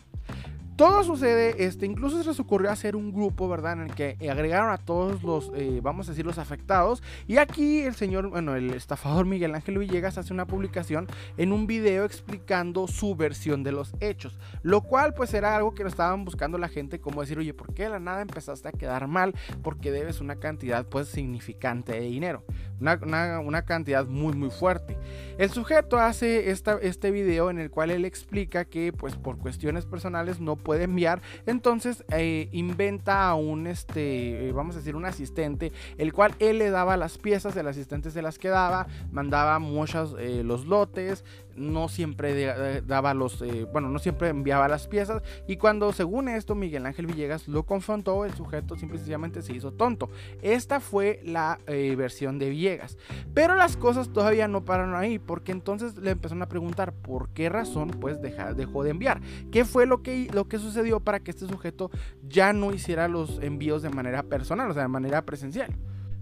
Todo 0.80 1.04
sucede, 1.04 1.66
este, 1.66 1.84
incluso 1.84 2.22
se 2.22 2.26
les 2.26 2.40
ocurrió 2.40 2.70
hacer 2.70 2.96
un 2.96 3.12
grupo, 3.12 3.50
¿verdad? 3.50 3.74
En 3.74 3.80
el 3.80 3.94
que 3.94 4.16
agregaron 4.30 4.70
a 4.70 4.78
todos 4.78 5.22
los, 5.22 5.52
eh, 5.54 5.80
vamos 5.82 6.08
a 6.08 6.12
decir, 6.12 6.24
los 6.24 6.38
afectados. 6.38 7.02
Y 7.28 7.36
aquí 7.36 7.80
el 7.82 7.94
señor, 7.94 8.30
bueno, 8.30 8.56
el 8.56 8.70
estafador 8.70 9.26
Miguel 9.26 9.54
Ángel 9.54 9.76
Villegas 9.76 10.16
hace 10.16 10.32
una 10.32 10.46
publicación 10.46 11.06
en 11.36 11.52
un 11.52 11.66
video 11.66 12.06
explicando 12.06 12.88
su 12.88 13.14
versión 13.14 13.62
de 13.62 13.72
los 13.72 13.92
hechos. 14.00 14.38
Lo 14.62 14.80
cual, 14.80 15.12
pues, 15.12 15.34
era 15.34 15.54
algo 15.54 15.74
que 15.74 15.82
lo 15.82 15.90
estaban 15.90 16.24
buscando 16.24 16.56
la 16.56 16.68
gente, 16.68 16.98
como 16.98 17.20
decir, 17.20 17.38
oye, 17.38 17.52
¿por 17.52 17.74
qué 17.74 17.82
de 17.82 17.90
la 17.90 18.00
nada 18.00 18.22
empezaste 18.22 18.68
a 18.68 18.72
quedar 18.72 19.06
mal? 19.06 19.34
Porque 19.62 19.92
debes 19.92 20.22
una 20.22 20.36
cantidad, 20.36 20.86
pues, 20.86 21.08
significante 21.08 21.92
de 21.92 22.00
dinero. 22.00 22.42
Una, 22.80 23.62
cantidad 23.62 24.06
muy, 24.06 24.32
muy 24.32 24.50
fuerte. 24.50 24.96
El 25.38 25.50
sujeto 25.50 25.98
hace 25.98 26.50
esta, 26.50 26.78
este 26.80 27.10
video 27.10 27.50
en 27.50 27.58
el 27.58 27.70
cual 27.70 27.90
él 27.90 28.04
explica 28.04 28.64
que, 28.64 28.92
pues, 28.92 29.16
por 29.16 29.38
cuestiones 29.38 29.84
personales 29.84 30.40
no 30.40 30.56
puede 30.56 30.84
enviar. 30.84 31.20
Entonces 31.46 32.04
eh, 32.10 32.48
inventa 32.52 33.28
a 33.28 33.34
un, 33.34 33.66
este, 33.66 34.48
eh, 34.48 34.52
vamos 34.52 34.76
a 34.76 34.78
decir, 34.78 34.96
un 34.96 35.04
asistente, 35.04 35.72
el 35.98 36.12
cual 36.12 36.34
él 36.38 36.58
le 36.58 36.70
daba 36.70 36.96
las 36.96 37.18
piezas, 37.18 37.56
el 37.56 37.68
asistente 37.68 38.10
se 38.10 38.22
las 38.22 38.38
quedaba, 38.38 38.86
mandaba 39.12 39.58
muchos 39.58 40.16
eh, 40.18 40.42
los 40.42 40.66
lotes, 40.66 41.24
no 41.56 41.88
siempre 41.88 42.82
daba 42.82 43.14
los, 43.14 43.42
bueno, 43.72 43.88
no 43.88 43.98
siempre 43.98 44.28
enviaba 44.28 44.68
las 44.68 44.88
piezas. 44.88 45.22
Y 45.46 45.56
cuando, 45.56 45.92
según 45.92 46.28
esto, 46.28 46.54
Miguel 46.54 46.86
Ángel 46.86 47.06
Villegas 47.06 47.48
lo 47.48 47.64
confrontó, 47.64 48.24
el 48.24 48.34
sujeto 48.34 48.76
simplemente 48.76 49.42
se 49.42 49.54
hizo 49.54 49.72
tonto. 49.72 50.10
Esta 50.42 50.80
fue 50.80 51.20
la 51.24 51.58
versión 51.66 52.38
de 52.38 52.50
Villegas. 52.50 52.98
Pero 53.34 53.54
las 53.54 53.76
cosas 53.76 54.12
todavía 54.12 54.48
no 54.48 54.64
pararon 54.64 54.94
ahí, 54.94 55.18
porque 55.18 55.52
entonces 55.52 55.96
le 55.96 56.10
empezaron 56.10 56.42
a 56.42 56.48
preguntar 56.48 56.92
por 56.92 57.30
qué 57.30 57.48
razón, 57.48 57.90
pues 58.00 58.20
dejó 58.20 58.84
de 58.84 58.90
enviar. 58.90 59.20
¿Qué 59.50 59.64
fue 59.64 59.86
lo 59.86 60.02
que, 60.02 60.28
lo 60.32 60.48
que 60.48 60.58
sucedió 60.58 61.00
para 61.00 61.20
que 61.20 61.30
este 61.30 61.46
sujeto 61.46 61.90
ya 62.28 62.52
no 62.52 62.72
hiciera 62.72 63.08
los 63.08 63.40
envíos 63.40 63.82
de 63.82 63.90
manera 63.90 64.22
personal, 64.22 64.70
o 64.70 64.74
sea, 64.74 64.82
de 64.82 64.88
manera 64.88 65.22
presencial. 65.22 65.74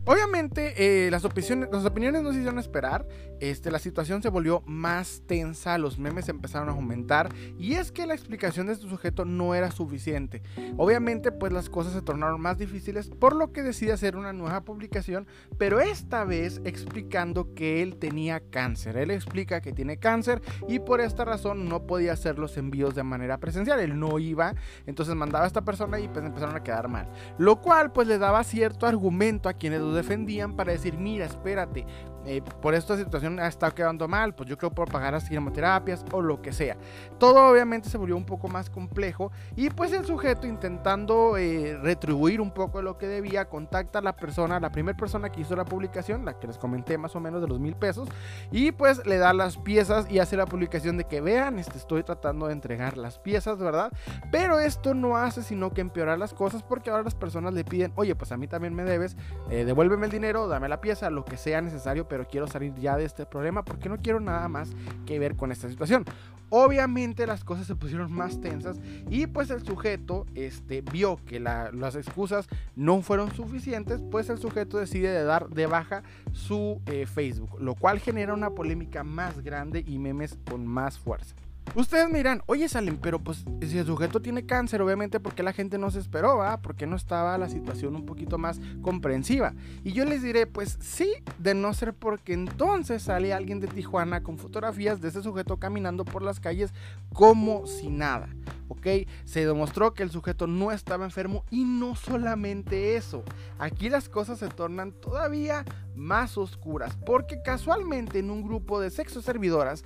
Obviamente, 0.05 1.07
eh, 1.07 1.11
las, 1.11 1.25
opiniones, 1.25 1.69
las 1.71 1.85
opiniones 1.85 2.23
no 2.23 2.33
se 2.33 2.38
hicieron 2.38 2.59
esperar. 2.59 3.07
Este, 3.40 3.71
la 3.71 3.78
situación 3.78 4.23
se 4.23 4.31
volvió 4.31 4.62
más 4.67 5.23
tensa, 5.26 5.78
los 5.78 5.99
memes 5.99 6.28
empezaron 6.28 6.69
a 6.69 6.73
aumentar. 6.73 7.28
Y 7.59 7.75
es 7.75 7.93
que 7.93 8.07
la 8.07 8.14
explicación 8.14 8.67
de 8.67 8.73
este 8.73 8.88
sujeto 8.88 9.25
no 9.25 9.55
era 9.55 9.71
suficiente. 9.71 10.43
Obviamente, 10.76 11.31
pues 11.31 11.52
las 11.52 11.69
cosas 11.69 11.93
se 11.93 12.02
tornaron 12.02 12.40
más 12.40 12.59
difíciles, 12.59 13.11
por 13.11 13.37
lo 13.37 13.52
que 13.52 13.62
decide 13.62 13.93
hacer 13.93 14.17
una 14.17 14.33
nueva 14.33 14.62
publicación, 14.62 15.26
pero 15.59 15.81
esta 15.81 16.25
vez 16.25 16.61
explicando 16.64 17.55
que 17.55 17.83
él 17.83 17.97
tenía 17.97 18.40
cáncer. 18.40 18.97
Él 18.97 19.11
explica 19.11 19.61
que 19.61 19.73
tiene 19.73 19.99
cáncer 19.99 20.43
y 20.69 20.78
por 20.81 21.00
esta 21.00 21.25
razón 21.25 21.69
no 21.69 21.87
podía 21.87 22.12
hacer 22.12 22.38
los 22.38 22.57
envíos 22.57 22.95
de 22.95 23.02
manera 23.02 23.38
presencial. 23.38 23.81
Él 23.81 23.99
no 23.99 24.19
iba, 24.19 24.55
entonces 24.87 25.14
mandaba 25.14 25.45
a 25.45 25.49
esta 25.49 25.64
persona 25.64 26.00
y 26.00 26.09
pues 26.09 26.25
empezaron 26.25 26.57
a 26.57 26.62
quedar 26.62 26.88
mal. 26.88 27.09
Lo 27.38 27.61
cual, 27.61 27.93
pues 27.93 28.09
le 28.09 28.19
daba 28.19 28.43
cierto 28.45 28.87
argumento 28.87 29.49
a 29.49 29.55
quienes 29.55 29.81
defendían 29.92 30.54
para 30.54 30.73
decir, 30.73 30.97
mira, 30.99 31.26
espérate, 31.26 31.87
eh, 32.27 32.43
por 32.61 32.75
esta 32.75 32.97
situación 32.97 33.39
ha 33.41 33.47
estado 33.47 33.75
quedando 33.75 34.09
mal, 34.09 34.35
pues 34.35 34.49
yo 34.49 34.59
creo 34.59 34.71
por 34.71 34.91
pagar 34.91 35.13
las 35.13 35.29
quimioterapias 35.29 36.05
o 36.13 36.21
lo 36.21 36.43
que 36.43 36.53
sea. 36.53 36.77
Todo 37.19 37.49
obviamente 37.49 37.89
se 37.89 37.99
volvió 37.99 38.17
un 38.17 38.25
poco 38.25 38.49
más 38.49 38.71
complejo 38.71 39.33
y 39.57 39.71
pues 39.71 39.93
el 39.93 40.05
sujeto 40.05 40.47
intentando 40.47 41.37
eh, 41.37 41.79
retribuir 41.83 42.41
un 42.41 42.51
poco 42.51 42.83
lo 42.83 42.99
que 42.99 43.07
debía, 43.07 43.47
contacta 43.47 44.01
a 44.01 44.03
la 44.03 44.17
persona, 44.17 44.61
la 44.61 44.71
primera 44.71 44.97
persona 44.97 45.31
que 45.31 45.41
hizo 45.41 45.57
la 45.57 45.65
publicación, 45.65 46.25
la 46.25 46.39
que 46.39 46.47
les 46.47 46.59
comenté 46.59 46.99
más 46.99 47.15
o 47.17 47.21
menos 47.21 47.41
de 47.41 47.49
los 47.49 47.61
mil 47.61 47.77
pesos, 47.77 48.09
y 48.51 48.73
pues 48.73 49.05
le 49.07 49.19
da 49.19 49.33
las 49.33 49.57
piezas 49.57 50.11
y 50.11 50.19
hace 50.19 50.37
la 50.37 50.47
publicación 50.47 50.97
de 50.97 51.05
que 51.05 51.21
vean, 51.21 51.59
este, 51.59 51.79
estoy 51.79 52.03
tratando 52.03 52.47
de 52.47 52.53
entregar 52.53 52.97
las 52.97 53.19
piezas, 53.19 53.59
¿verdad? 53.59 53.93
Pero 54.31 54.59
esto 54.59 54.95
no 54.95 55.17
hace 55.17 55.43
sino 55.43 55.73
que 55.73 55.81
empeorar 55.81 56.19
las 56.19 56.35
cosas 56.35 56.63
porque 56.63 56.91
ahora 56.91 57.03
las 57.03 57.15
personas 57.15 57.55
le 57.55 57.65
piden, 57.65 57.93
oye, 57.97 58.15
pues 58.15 58.33
a 58.33 58.37
mí 58.37 58.47
también 58.49 58.75
me 58.75 58.85
debes, 58.85 59.17
eh, 59.51 59.65
devuélveme 59.65 60.07
el 60.07 60.13
dinero, 60.13 60.49
dame 60.49 60.69
la 60.69 60.81
pieza, 60.81 61.11
lo 61.11 61.25
que 61.25 61.37
sea 61.37 61.61
necesario, 61.61 62.08
pero 62.09 62.27
quiero 62.27 62.47
salir 62.47 62.75
ya 62.77 62.97
de 62.97 63.05
este 63.05 63.27
problema 63.27 63.65
porque 63.65 63.88
no 63.88 63.99
quiero 63.99 64.21
nada 64.21 64.49
más 64.49 64.71
que 65.07 65.19
ver 65.19 65.37
con 65.37 65.53
esta 65.53 65.69
situación. 65.69 66.05
Obviamente 66.50 67.27
las 67.27 67.45
cosas 67.45 67.67
se 67.67 67.75
pusieron 67.75 68.11
más 68.11 68.41
tensas 68.41 68.81
y 69.11 69.27
pues 69.27 69.50
el 69.50 69.62
sujeto 69.65 70.25
este, 70.35 70.81
vio 70.81 71.21
que 71.27 71.41
las 71.41 71.95
excusas 71.95 72.49
no 72.75 73.03
fueron 73.03 73.35
suficientes, 73.35 74.00
pues 74.11 74.31
el 74.31 74.38
sujeto 74.38 74.79
decide 74.79 75.11
de 75.11 75.25
dar 75.25 75.50
de 75.50 75.67
baja 75.67 76.03
su 76.33 76.81
eh, 76.87 77.05
Facebook, 77.05 77.61
lo 77.61 77.75
cual 77.75 77.99
genera 77.99 78.33
una 78.33 78.50
polémica 78.50 79.05
más 79.05 79.43
grande 79.43 79.85
y 79.87 79.99
memes 79.99 80.38
con 80.49 80.67
más 80.67 80.99
fuerza. 80.99 81.35
Ustedes 81.75 82.11
me 82.11 82.19
dirán, 82.19 82.43
oye 82.47 82.69
Salen, 82.69 82.97
pero 82.97 83.19
pues 83.19 83.45
si 83.61 83.79
el 83.79 83.87
sujeto 83.87 84.21
tiene 84.21 84.47
cáncer, 84.47 84.83
obviamente 84.83 85.21
porque 85.21 85.43
la 85.43 85.53
gente 85.53 85.79
no 85.79 85.91
se 85.91 86.01
esperó, 86.01 86.39
¿va? 86.39 86.61
Porque 86.61 86.87
no 86.87 86.97
estaba 86.97 87.39
la 87.39 87.49
situación 87.49 87.95
un 87.95 88.07
poquito 88.07 88.39
más 88.39 88.61
comprensiva. 88.83 89.55
Y 89.85 89.93
yo 89.93 90.05
les 90.05 90.23
diré, 90.23 90.47
pues 90.47 90.79
sí, 90.81 91.13
de 91.39 91.55
no 91.55 91.73
ser 91.75 91.95
porque 91.95 92.33
entonces 92.33 93.03
sale 93.03 93.33
alguien 93.33 93.61
de 93.61 93.69
Tijuana 93.69 94.23
con 94.23 94.39
fotografías 94.39 95.01
de 95.01 95.09
ese 95.09 95.23
sujeto 95.23 95.59
caminando 95.59 96.05
por 96.05 96.23
las 96.23 96.41
calles 96.41 96.73
como 97.13 97.67
si 97.67 97.89
nada. 97.89 98.29
¿ok? 98.69 98.87
Se 99.25 99.47
demostró 99.47 99.95
que 99.95 100.03
el 100.03 100.11
sujeto 100.11 100.47
no 100.47 100.73
estaba 100.73 101.05
enfermo 101.05 101.45
y 101.51 101.65
no 101.65 101.97
solamente 101.97 102.97
eso. 102.97 103.25
Aquí 103.59 103.89
las 103.89 104.09
cosas 104.09 104.39
se 104.39 104.49
tornan 104.49 104.93
todavía 104.93 105.65
más 105.95 106.39
oscuras 106.39 106.97
porque 107.05 107.43
casualmente 107.43 108.21
en 108.21 108.31
un 108.31 108.43
grupo 108.43 108.81
de 108.81 108.91
sexo 108.91 109.21
servidoras 109.21 109.85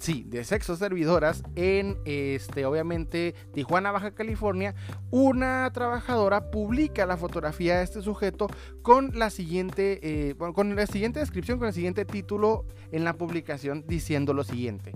sí, 0.00 0.24
de 0.26 0.42
sexo 0.44 0.76
servidoras 0.76 1.44
en, 1.54 1.98
este, 2.04 2.64
obviamente, 2.66 3.34
Tijuana, 3.52 3.92
Baja 3.92 4.12
California, 4.12 4.74
una 5.10 5.70
trabajadora 5.72 6.50
publica 6.50 7.06
la 7.06 7.16
fotografía 7.16 7.78
de 7.78 7.84
este 7.84 8.02
sujeto 8.02 8.48
con 8.82 9.12
la 9.14 9.30
siguiente, 9.30 10.00
eh, 10.02 10.34
con 10.34 10.74
la 10.74 10.86
siguiente 10.86 11.20
descripción, 11.20 11.58
con 11.58 11.68
el 11.68 11.74
siguiente 11.74 12.04
título 12.04 12.64
en 12.90 13.04
la 13.04 13.12
publicación 13.12 13.84
diciendo 13.86 14.34
lo 14.34 14.42
siguiente. 14.42 14.92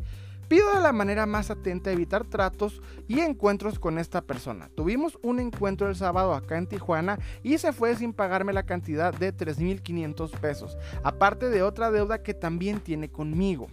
Pido 0.49 0.75
de 0.75 0.81
la 0.81 0.93
manera 0.93 1.25
más 1.25 1.51
atenta 1.51 1.91
evitar 1.91 2.25
tratos 2.25 2.83
y 3.09 3.21
encuentros 3.21 3.79
con 3.79 3.99
esta 3.99 4.23
persona. 4.23 4.69
Tuvimos 4.75 5.19
un 5.23 5.41
encuentro 5.41 5.89
el 5.89 5.97
sábado 5.97 6.35
acá 6.35 6.59
en 6.59 6.67
Tijuana 6.67 7.19
y 7.43 7.57
se 7.59 7.73
fue 7.73 7.97
sin 7.97 8.13
pagarme 8.13 8.53
la 8.53 8.65
cantidad 8.65 9.15
de 9.15 9.35
3.500 9.35 10.31
pesos, 10.39 10.77
aparte 11.03 11.49
de 11.49 11.63
otra 11.63 11.91
deuda 11.91 12.23
que 12.23 12.35
también 12.35 12.81
tiene 12.81 13.11
conmigo. 13.11 13.69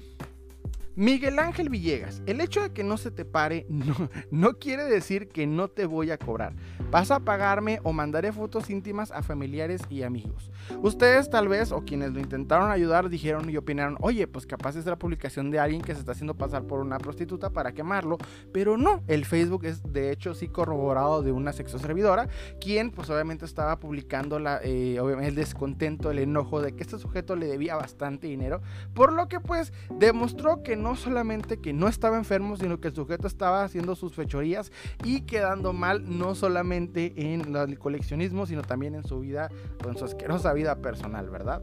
Miguel 0.95 1.39
Ángel 1.39 1.69
Villegas, 1.69 2.21
el 2.25 2.41
hecho 2.41 2.61
de 2.61 2.73
que 2.73 2.83
no 2.83 2.97
se 2.97 3.11
te 3.11 3.23
pare 3.23 3.65
no, 4.31 4.53
quiere 4.53 4.83
decir 4.83 5.29
que 5.29 5.47
no 5.47 5.69
te 5.69 5.85
voy 5.85 6.11
a 6.11 6.17
cobrar. 6.17 6.53
Vas 6.89 7.11
a 7.11 7.21
pagarme 7.21 7.79
o 7.83 7.93
mandaré 7.93 8.33
fotos 8.33 8.69
íntimas 8.69 9.11
a 9.11 9.23
familiares 9.23 9.81
y 9.89 10.03
amigos. 10.03 10.51
Ustedes 10.81 11.29
tal 11.29 11.47
vez 11.47 11.71
o 11.71 11.85
quienes 11.85 12.11
lo 12.11 12.19
intentaron 12.19 12.71
ayudar 12.71 13.09
dijeron 13.09 13.49
y 13.49 13.55
opinaron, 13.55 13.97
oye, 14.01 14.27
pues 14.27 14.45
capaz 14.45 14.75
es 14.75 14.85
la 14.85 14.97
publicación 14.97 15.49
de 15.51 15.59
alguien 15.59 15.81
que 15.81 15.93
se 15.93 16.01
está 16.01 16.11
haciendo 16.11 16.35
pasar 16.35 16.63
por 16.63 16.81
una 16.81 16.97
prostituta 16.97 17.51
para 17.51 17.71
quemarlo, 17.71 18.17
pero 18.51 18.77
no, 18.77 19.03
el 19.07 19.23
Facebook 19.25 19.65
es 19.65 19.81
de 19.93 20.11
hecho 20.11 20.33
sí 20.33 20.49
corroborado 20.49 21.23
de 21.23 21.31
una 21.31 21.53
sexo 21.53 21.79
servidora, 21.79 22.27
quien 22.59 22.91
pues 22.91 23.09
obviamente 23.09 23.45
estaba 23.45 23.79
publicando 23.79 24.39
eh, 24.63 24.99
el 25.21 25.35
descontento, 25.35 26.11
el 26.11 26.19
enojo 26.19 26.61
de 26.61 26.75
que 26.75 26.83
este 26.83 26.99
sujeto 26.99 27.37
le 27.37 27.47
debía 27.47 27.75
bastante 27.75 28.27
dinero, 28.27 28.61
por 28.93 29.13
lo 29.13 29.29
que 29.29 29.39
pues 29.39 29.71
demostró 29.97 30.63
que 30.63 30.80
no 30.81 30.95
solamente 30.95 31.59
que 31.59 31.73
no 31.73 31.87
estaba 31.87 32.17
enfermo, 32.17 32.57
sino 32.57 32.79
que 32.79 32.89
el 32.89 32.95
sujeto 32.95 33.27
estaba 33.27 33.63
haciendo 33.63 33.95
sus 33.95 34.13
fechorías 34.13 34.71
y 35.03 35.21
quedando 35.21 35.73
mal 35.73 36.03
no 36.17 36.35
solamente 36.35 37.13
en 37.15 37.55
el 37.55 37.79
coleccionismo, 37.79 38.45
sino 38.45 38.61
también 38.61 38.95
en 38.95 39.03
su 39.03 39.19
vida, 39.19 39.49
en 39.87 39.97
su 39.97 40.05
asquerosa 40.05 40.53
vida 40.53 40.81
personal, 40.81 41.29
¿verdad? 41.29 41.61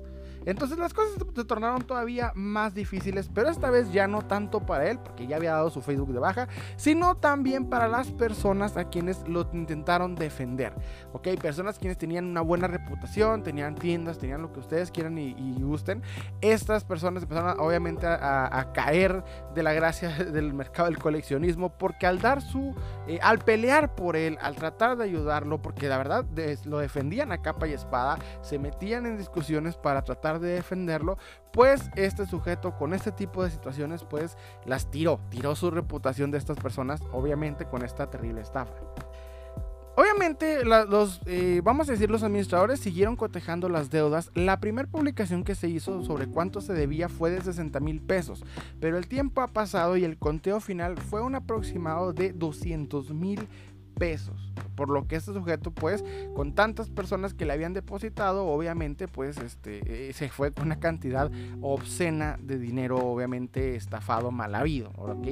Entonces 0.48 0.78
las 0.78 0.94
cosas 0.94 1.12
se 1.36 1.44
tornaron 1.44 1.82
todavía 1.82 2.32
más 2.34 2.72
difíciles, 2.72 3.28
pero 3.34 3.50
esta 3.50 3.68
vez 3.68 3.92
ya 3.92 4.08
no 4.08 4.22
tanto 4.22 4.64
para 4.64 4.90
él, 4.90 4.98
porque 4.98 5.26
ya 5.26 5.36
había 5.36 5.52
dado 5.52 5.68
su 5.68 5.82
Facebook 5.82 6.14
de 6.14 6.20
baja, 6.20 6.48
sino 6.76 7.18
también 7.18 7.66
para 7.66 7.86
las 7.86 8.10
personas 8.12 8.78
a 8.78 8.88
quienes 8.88 9.28
lo 9.28 9.46
intentaron 9.52 10.14
defender. 10.14 10.72
Ok, 11.12 11.28
personas 11.38 11.78
quienes 11.78 11.98
tenían 11.98 12.24
una 12.24 12.40
buena 12.40 12.66
reputación, 12.66 13.42
tenían 13.42 13.74
tiendas, 13.74 14.18
tenían 14.18 14.40
lo 14.40 14.50
que 14.50 14.60
ustedes 14.60 14.90
quieran 14.90 15.18
y, 15.18 15.34
gusten. 15.58 16.02
Estas 16.40 16.82
personas 16.82 17.24
empezaron 17.24 17.60
obviamente 17.60 18.06
a, 18.06 18.70
caer 18.72 19.22
de 19.54 19.62
la 19.62 19.74
gracia 19.74 20.08
del 20.32 20.54
mercado 20.54 20.88
del 20.88 20.98
coleccionismo, 20.98 21.76
porque 21.76 22.06
al 22.06 22.20
dar 22.20 22.40
su, 22.40 22.74
eh, 23.06 23.18
al 23.20 23.38
pelear 23.40 23.94
por 23.94 24.16
él, 24.16 24.38
al 24.40 24.54
tratar 24.54 24.96
de 24.96 25.04
ayudarlo, 25.04 25.60
porque 25.60 25.88
la 25.88 25.98
verdad 25.98 26.24
lo 26.64 26.78
defendían 26.78 27.32
a 27.32 27.42
capa 27.42 27.68
y 27.68 27.74
espada, 27.74 28.18
se 28.40 28.58
metían 28.58 29.04
en 29.04 29.18
discusiones 29.18 29.76
para 29.76 30.00
tratar 30.00 30.37
de 30.38 30.50
defenderlo, 30.50 31.18
pues 31.52 31.90
este 31.96 32.26
sujeto 32.26 32.76
con 32.76 32.94
este 32.94 33.12
tipo 33.12 33.42
de 33.42 33.50
situaciones 33.50 34.04
pues 34.04 34.36
las 34.66 34.90
tiró, 34.90 35.20
tiró 35.30 35.54
su 35.54 35.70
reputación 35.70 36.30
de 36.30 36.38
estas 36.38 36.58
personas, 36.58 37.00
obviamente 37.12 37.64
con 37.66 37.84
esta 37.84 38.10
terrible 38.10 38.40
estafa. 38.40 38.74
Obviamente, 39.98 40.64
los, 40.64 41.20
eh, 41.26 41.60
vamos 41.64 41.88
a 41.88 41.92
decir, 41.92 42.08
los 42.08 42.22
administradores 42.22 42.78
siguieron 42.78 43.16
cotejando 43.16 43.68
las 43.68 43.90
deudas. 43.90 44.30
La 44.36 44.60
primera 44.60 44.86
publicación 44.86 45.42
que 45.42 45.56
se 45.56 45.68
hizo 45.68 46.04
sobre 46.04 46.28
cuánto 46.28 46.60
se 46.60 46.72
debía 46.72 47.08
fue 47.08 47.32
de 47.32 47.40
60 47.40 47.80
mil 47.80 48.00
pesos, 48.00 48.44
pero 48.78 48.96
el 48.96 49.08
tiempo 49.08 49.40
ha 49.40 49.48
pasado 49.48 49.96
y 49.96 50.04
el 50.04 50.16
conteo 50.16 50.60
final 50.60 50.98
fue 50.98 51.20
un 51.20 51.34
aproximado 51.34 52.12
de 52.12 52.32
200 52.32 53.12
mil 53.12 53.48
pesos. 53.98 54.47
Por 54.74 54.88
lo 54.90 55.06
que 55.06 55.16
este 55.16 55.32
sujeto, 55.32 55.70
pues, 55.70 56.04
con 56.34 56.54
tantas 56.54 56.88
personas 56.88 57.34
que 57.34 57.44
le 57.44 57.52
habían 57.52 57.72
depositado, 57.72 58.46
obviamente, 58.46 59.08
pues, 59.08 59.38
este, 59.38 60.08
eh, 60.08 60.12
se 60.12 60.28
fue 60.28 60.52
con 60.52 60.66
una 60.66 60.80
cantidad 60.80 61.30
obscena 61.60 62.38
de 62.42 62.58
dinero, 62.58 62.98
obviamente, 62.98 63.76
estafado, 63.76 64.30
mal 64.30 64.54
habido, 64.54 64.90
¿ok? 64.96 65.28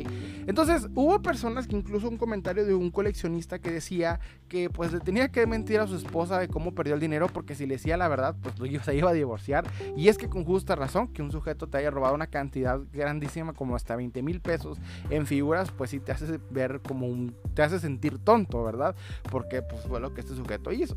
Entonces, 0.46 0.88
hubo 0.94 1.22
personas 1.22 1.66
que 1.66 1.76
incluso 1.76 2.08
un 2.08 2.16
comentario 2.16 2.64
de 2.64 2.74
un 2.74 2.90
coleccionista 2.90 3.58
que 3.58 3.70
decía 3.70 4.20
que, 4.48 4.70
pues, 4.70 4.92
le 4.92 5.00
tenía 5.00 5.28
que 5.28 5.46
mentir 5.46 5.80
a 5.80 5.86
su 5.86 5.96
esposa 5.96 6.38
de 6.38 6.48
cómo 6.48 6.74
perdió 6.74 6.94
el 6.94 7.00
dinero, 7.00 7.28
porque 7.28 7.54
si 7.54 7.66
le 7.66 7.74
decía 7.74 7.96
la 7.96 8.08
verdad, 8.08 8.36
pues, 8.40 8.54
se 8.84 8.96
iba 8.96 9.10
a 9.10 9.12
divorciar. 9.12 9.64
Y 9.96 10.08
es 10.08 10.18
que 10.18 10.28
con 10.28 10.44
justa 10.44 10.76
razón, 10.76 11.08
que 11.08 11.22
un 11.22 11.32
sujeto 11.32 11.68
te 11.68 11.78
haya 11.78 11.90
robado 11.90 12.14
una 12.14 12.26
cantidad 12.28 12.80
grandísima, 12.92 13.52
como 13.52 13.76
hasta 13.76 13.96
20 13.96 14.22
mil 14.22 14.40
pesos 14.40 14.78
en 15.10 15.26
figuras, 15.26 15.70
pues 15.70 15.90
sí 15.90 16.00
te 16.00 16.12
hace 16.12 16.40
ver 16.50 16.80
como 16.86 17.06
un, 17.06 17.34
te 17.54 17.62
hace 17.62 17.78
sentir 17.78 18.18
tonto, 18.18 18.62
¿verdad? 18.64 18.94
Porque 19.30 19.62
pues 19.62 19.82
fue 19.82 20.00
lo 20.00 20.14
que 20.14 20.20
este 20.20 20.34
sujeto 20.34 20.72
hizo. 20.72 20.96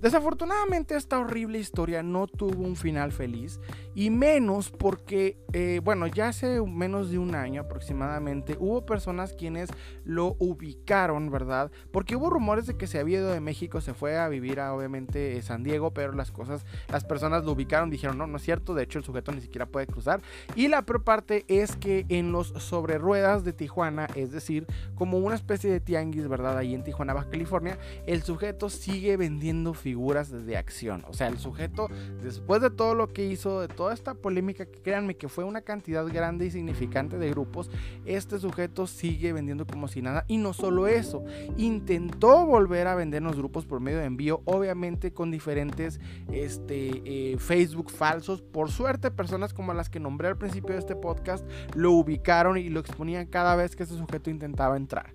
Desafortunadamente 0.00 0.96
esta 0.96 1.18
horrible 1.18 1.58
historia 1.58 2.02
no 2.02 2.26
tuvo 2.26 2.62
un 2.62 2.74
final 2.74 3.12
feliz 3.12 3.60
y 3.94 4.08
menos 4.08 4.70
porque, 4.70 5.36
eh, 5.52 5.82
bueno, 5.84 6.06
ya 6.06 6.28
hace 6.28 6.62
menos 6.62 7.10
de 7.10 7.18
un 7.18 7.34
año 7.34 7.60
aproximadamente 7.60 8.56
hubo 8.58 8.86
personas 8.86 9.34
quienes 9.34 9.68
lo 10.04 10.36
ubicaron, 10.38 11.30
¿verdad? 11.30 11.70
Porque 11.92 12.16
hubo 12.16 12.30
rumores 12.30 12.66
de 12.66 12.78
que 12.78 12.86
se 12.86 12.98
había 12.98 13.18
ido 13.18 13.30
de 13.30 13.40
México, 13.40 13.82
se 13.82 13.92
fue 13.92 14.16
a 14.16 14.28
vivir 14.28 14.60
a 14.60 14.72
obviamente 14.72 15.42
San 15.42 15.62
Diego, 15.62 15.92
pero 15.92 16.12
las 16.12 16.32
cosas, 16.32 16.64
las 16.90 17.04
personas 17.04 17.44
lo 17.44 17.52
ubicaron, 17.52 17.90
dijeron, 17.90 18.16
no, 18.16 18.26
no 18.26 18.38
es 18.38 18.42
cierto, 18.42 18.74
de 18.74 18.84
hecho 18.84 18.98
el 18.98 19.04
sujeto 19.04 19.32
ni 19.32 19.42
siquiera 19.42 19.66
puede 19.66 19.86
cruzar. 19.86 20.22
Y 20.54 20.68
la 20.68 20.80
peor 20.80 21.04
parte 21.04 21.44
es 21.48 21.76
que 21.76 22.06
en 22.08 22.32
los 22.32 22.48
sobre 22.56 22.96
ruedas 22.96 23.44
de 23.44 23.52
Tijuana, 23.52 24.06
es 24.14 24.32
decir, 24.32 24.66
como 24.94 25.18
una 25.18 25.34
especie 25.34 25.70
de 25.70 25.80
tianguis, 25.80 26.26
¿verdad? 26.26 26.56
Ahí 26.56 26.74
en 26.74 26.84
Tijuana, 26.84 27.12
Baja 27.12 27.28
California, 27.28 27.78
el 28.06 28.22
sujeto 28.22 28.70
sigue 28.70 29.18
vendiendo 29.18 29.74
figuras 29.74 29.89
de 29.94 30.56
acción. 30.56 31.04
O 31.08 31.14
sea, 31.14 31.28
el 31.28 31.38
sujeto, 31.38 31.88
después 32.22 32.62
de 32.62 32.70
todo 32.70 32.94
lo 32.94 33.08
que 33.08 33.26
hizo, 33.26 33.60
de 33.60 33.68
toda 33.68 33.94
esta 33.94 34.14
polémica, 34.14 34.66
que 34.66 34.80
créanme 34.80 35.16
que 35.16 35.28
fue 35.28 35.44
una 35.44 35.62
cantidad 35.62 36.06
grande 36.06 36.46
y 36.46 36.50
significante 36.50 37.18
de 37.18 37.30
grupos, 37.30 37.70
este 38.04 38.38
sujeto 38.38 38.86
sigue 38.86 39.32
vendiendo 39.32 39.66
como 39.66 39.88
si 39.88 40.02
nada. 40.02 40.24
Y 40.28 40.36
no 40.36 40.52
solo 40.52 40.86
eso, 40.86 41.24
intentó 41.56 42.44
volver 42.46 42.86
a 42.86 42.94
vender 42.94 43.22
los 43.22 43.36
grupos 43.36 43.66
por 43.66 43.80
medio 43.80 43.98
de 43.98 44.04
envío, 44.04 44.42
obviamente 44.44 45.12
con 45.12 45.30
diferentes 45.30 46.00
este, 46.32 47.02
eh, 47.04 47.38
Facebook 47.38 47.90
falsos. 47.90 48.42
Por 48.42 48.70
suerte, 48.70 49.10
personas 49.10 49.54
como 49.54 49.74
las 49.74 49.88
que 49.90 50.00
nombré 50.00 50.28
al 50.28 50.38
principio 50.38 50.74
de 50.74 50.80
este 50.80 50.96
podcast 50.96 51.46
lo 51.74 51.92
ubicaron 51.92 52.56
y 52.58 52.68
lo 52.68 52.80
exponían 52.80 53.26
cada 53.26 53.56
vez 53.56 53.76
que 53.76 53.82
este 53.82 53.96
sujeto 53.96 54.30
intentaba 54.30 54.76
entrar. 54.76 55.10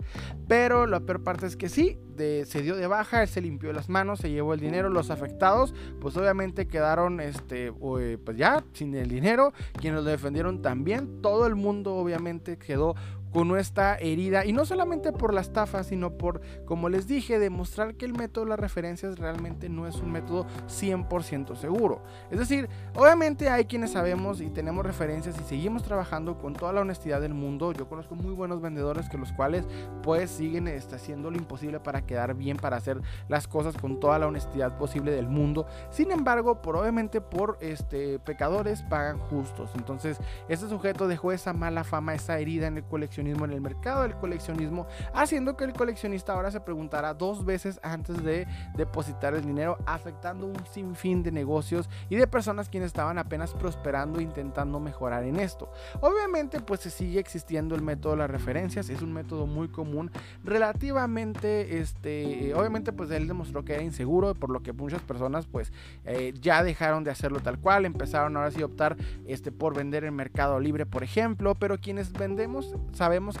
Pero 0.48 0.86
la 0.86 1.00
peor 1.00 1.22
parte 1.22 1.46
es 1.46 1.56
que 1.56 1.68
sí, 1.68 1.98
se 2.16 2.62
dio 2.62 2.76
de 2.76 2.86
baja, 2.86 3.22
él 3.22 3.28
se 3.28 3.40
limpió 3.40 3.72
las 3.72 3.88
manos, 3.88 4.20
se 4.20 4.30
llevó 4.30 4.54
el 4.54 4.60
dinero, 4.60 4.88
los 4.88 5.10
afectados 5.10 5.74
pues 6.00 6.16
obviamente 6.16 6.66
quedaron 6.66 7.20
este, 7.20 7.72
pues 7.72 8.36
ya 8.36 8.64
sin 8.72 8.94
el 8.94 9.08
dinero, 9.08 9.52
quienes 9.80 10.02
lo 10.02 10.10
defendieron 10.10 10.62
también, 10.62 11.20
todo 11.22 11.46
el 11.46 11.54
mundo 11.54 11.94
obviamente 11.94 12.58
quedó 12.58 12.94
con 13.32 13.48
nuestra 13.48 13.96
herida 13.96 14.44
y 14.44 14.52
no 14.52 14.64
solamente 14.64 15.12
por 15.12 15.34
la 15.34 15.40
estafa, 15.40 15.84
sino 15.84 16.12
por, 16.12 16.40
como 16.64 16.88
les 16.88 17.06
dije, 17.06 17.38
demostrar 17.38 17.94
que 17.94 18.04
el 18.04 18.14
método 18.14 18.44
de 18.44 18.50
las 18.50 18.60
referencias 18.60 19.18
realmente 19.18 19.68
no 19.68 19.86
es 19.86 19.96
un 19.96 20.12
método 20.12 20.46
100% 20.68 21.56
seguro. 21.56 22.02
Es 22.30 22.38
decir, 22.38 22.68
obviamente 22.94 23.48
hay 23.48 23.66
quienes 23.66 23.92
sabemos 23.92 24.40
y 24.40 24.50
tenemos 24.50 24.84
referencias 24.84 25.36
y 25.40 25.44
seguimos 25.44 25.82
trabajando 25.82 26.38
con 26.38 26.54
toda 26.54 26.72
la 26.72 26.80
honestidad 26.80 27.20
del 27.20 27.34
mundo. 27.34 27.72
Yo 27.72 27.88
conozco 27.88 28.14
muy 28.14 28.32
buenos 28.32 28.60
vendedores 28.60 29.08
que 29.08 29.18
los 29.18 29.32
cuales 29.32 29.66
pues 30.02 30.30
siguen 30.30 30.68
este, 30.68 30.94
haciendo 30.94 31.30
lo 31.30 31.36
imposible 31.36 31.80
para 31.80 32.06
quedar 32.06 32.34
bien, 32.34 32.56
para 32.56 32.76
hacer 32.76 33.00
las 33.28 33.48
cosas 33.48 33.76
con 33.76 34.00
toda 34.00 34.18
la 34.18 34.26
honestidad 34.26 34.78
posible 34.78 35.12
del 35.12 35.28
mundo. 35.28 35.66
Sin 35.90 36.10
embargo, 36.10 36.62
por 36.62 36.76
obviamente 36.76 37.20
por 37.20 37.58
este 37.60 38.18
pecadores 38.18 38.82
pagan 38.82 39.18
justos. 39.18 39.70
Entonces, 39.76 40.18
este 40.48 40.68
sujeto 40.68 41.08
dejó 41.08 41.32
esa 41.32 41.52
mala 41.52 41.84
fama, 41.84 42.14
esa 42.14 42.38
herida 42.38 42.66
en 42.66 42.76
el 42.76 42.84
en 43.18 43.52
el 43.52 43.60
mercado 43.60 44.02
del 44.02 44.14
coleccionismo, 44.14 44.86
haciendo 45.14 45.56
que 45.56 45.64
el 45.64 45.72
coleccionista 45.72 46.34
ahora 46.34 46.50
se 46.50 46.60
preguntara 46.60 47.14
dos 47.14 47.44
veces 47.44 47.80
antes 47.82 48.22
de 48.22 48.46
depositar 48.76 49.34
el 49.34 49.44
dinero, 49.44 49.78
afectando 49.86 50.46
un 50.46 50.66
sinfín 50.70 51.22
de 51.22 51.32
negocios 51.32 51.88
y 52.10 52.16
de 52.16 52.26
personas 52.26 52.68
quienes 52.68 52.88
estaban 52.88 53.18
apenas 53.18 53.54
prosperando 53.54 54.20
intentando 54.20 54.80
mejorar 54.80 55.24
en 55.24 55.38
esto. 55.38 55.70
Obviamente, 56.00 56.60
pues 56.60 56.80
se 56.80 56.90
sigue 56.90 57.18
existiendo 57.18 57.74
el 57.74 57.82
método 57.82 58.12
de 58.12 58.18
las 58.18 58.30
referencias, 58.30 58.90
es 58.90 59.02
un 59.02 59.12
método 59.12 59.46
muy 59.46 59.68
común, 59.68 60.10
relativamente, 60.44 61.78
este, 61.78 62.54
obviamente, 62.54 62.92
pues 62.92 63.10
él 63.10 63.26
demostró 63.26 63.64
que 63.64 63.74
era 63.74 63.82
inseguro, 63.82 64.34
por 64.34 64.50
lo 64.50 64.62
que 64.62 64.72
muchas 64.72 65.02
personas, 65.02 65.46
pues, 65.46 65.72
eh, 66.04 66.34
ya 66.40 66.62
dejaron 66.62 67.04
de 67.04 67.10
hacerlo 67.10 67.40
tal 67.40 67.58
cual, 67.58 67.86
empezaron 67.86 68.36
ahora 68.36 68.50
sí 68.50 68.62
a 68.62 68.66
optar, 68.66 68.96
este, 69.26 69.52
por 69.52 69.74
vender 69.74 70.04
en 70.04 70.14
Mercado 70.14 70.60
Libre, 70.60 70.86
por 70.86 71.02
ejemplo, 71.02 71.54
pero 71.54 71.78
quienes 71.78 72.12
vendemos 72.12 72.74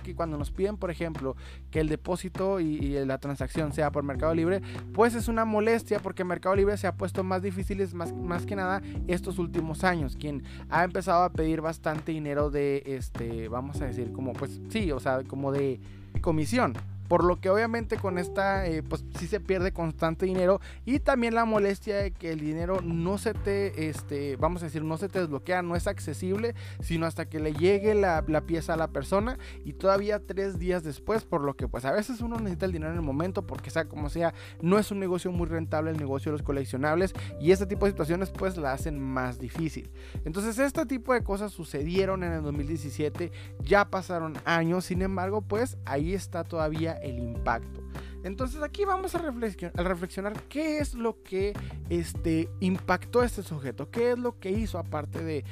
que 0.02 0.14
cuando 0.14 0.38
nos 0.38 0.50
piden, 0.50 0.76
por 0.76 0.90
ejemplo, 0.90 1.36
que 1.70 1.80
el 1.80 1.88
depósito 1.88 2.60
y, 2.60 2.76
y 2.76 3.04
la 3.04 3.18
transacción 3.18 3.72
sea 3.72 3.90
por 3.90 4.02
Mercado 4.04 4.34
Libre, 4.34 4.62
pues 4.92 5.14
es 5.14 5.28
una 5.28 5.44
molestia 5.44 6.00
porque 6.00 6.24
Mercado 6.24 6.54
Libre 6.56 6.76
se 6.76 6.86
ha 6.86 6.96
puesto 6.96 7.24
más 7.24 7.42
difíciles 7.42 7.94
más, 7.94 8.12
más 8.14 8.46
que 8.46 8.56
nada 8.56 8.82
estos 9.06 9.38
últimos 9.38 9.84
años. 9.84 10.16
Quien 10.16 10.44
ha 10.70 10.84
empezado 10.84 11.24
a 11.24 11.30
pedir 11.30 11.60
bastante 11.60 12.12
dinero 12.12 12.50
de, 12.50 12.82
este, 12.86 13.48
vamos 13.48 13.80
a 13.80 13.86
decir, 13.86 14.12
como 14.12 14.32
pues 14.32 14.60
sí, 14.68 14.92
o 14.92 15.00
sea, 15.00 15.22
como 15.24 15.52
de 15.52 15.80
comisión. 16.20 16.74
Por 17.08 17.24
lo 17.24 17.40
que 17.40 17.50
obviamente 17.50 17.96
con 17.96 18.18
esta, 18.18 18.66
eh, 18.66 18.82
pues 18.82 19.04
sí 19.18 19.26
se 19.26 19.40
pierde 19.40 19.72
constante 19.72 20.26
dinero. 20.26 20.60
Y 20.84 21.00
también 21.00 21.34
la 21.34 21.44
molestia 21.44 21.96
de 21.96 22.10
que 22.10 22.32
el 22.32 22.40
dinero 22.40 22.80
no 22.82 23.18
se 23.18 23.34
te, 23.34 23.88
este, 23.88 24.36
vamos 24.36 24.62
a 24.62 24.66
decir, 24.66 24.84
no 24.84 24.96
se 24.98 25.08
te 25.08 25.20
desbloquea, 25.20 25.62
no 25.62 25.76
es 25.76 25.86
accesible, 25.86 26.54
sino 26.80 27.06
hasta 27.06 27.26
que 27.26 27.40
le 27.40 27.52
llegue 27.52 27.94
la, 27.94 28.24
pieza 28.46 28.74
a 28.74 28.76
la 28.76 28.88
persona. 28.88 29.38
Y 29.64 29.74
todavía 29.74 30.20
tres 30.20 30.58
días 30.58 30.84
después, 30.84 31.24
por 31.24 31.42
lo 31.42 31.54
que 31.54 31.68
pues 31.68 31.84
a 31.84 31.92
veces 31.92 32.20
uno 32.20 32.36
necesita 32.36 32.66
el 32.66 32.72
dinero 32.72 32.92
en 32.92 32.98
el 32.98 33.04
momento, 33.04 33.46
porque 33.46 33.70
sea 33.70 33.86
como 33.86 34.08
sea, 34.08 34.34
no 34.60 34.78
es 34.78 34.90
un 34.90 35.00
negocio 35.00 35.32
muy 35.32 35.46
rentable 35.46 35.90
el 35.90 35.96
negocio 35.96 36.30
de 36.30 36.38
los 36.38 36.42
coleccionables. 36.42 37.14
Y 37.40 37.50
este 37.52 37.66
tipo 37.66 37.86
de 37.86 37.92
situaciones 37.92 38.30
pues 38.30 38.56
la 38.56 38.72
hacen 38.72 38.98
más 38.98 39.38
difícil. 39.38 39.90
Entonces 40.24 40.58
este 40.58 40.86
tipo 40.86 41.12
de 41.12 41.22
cosas 41.22 41.52
sucedieron 41.52 42.22
en 42.24 42.32
el 42.32 42.42
2017, 42.42 43.32
ya 43.60 43.90
pasaron 43.90 44.34
años, 44.44 44.84
sin 44.86 45.02
embargo 45.02 45.42
pues 45.42 45.78
ahí 45.84 46.14
está 46.14 46.44
todavía 46.44 46.95
el 47.02 47.18
impacto. 47.18 47.85
Entonces 48.26 48.60
aquí 48.60 48.84
vamos 48.84 49.14
a, 49.14 49.18
reflexionar 49.18 50.42
qué 50.48 50.78
es 50.78 50.94
lo 50.94 51.22
que 51.22 51.52
este, 51.90 52.48
impactó 52.58 53.20
a 53.20 53.26
este 53.26 53.44
sujeto, 53.44 53.88
qué 53.88 54.10
es 54.10 54.18
lo 54.18 54.40
que 54.40 54.50
hizo 54.50 54.80
aparte 54.80 55.22
de, 55.22 55.44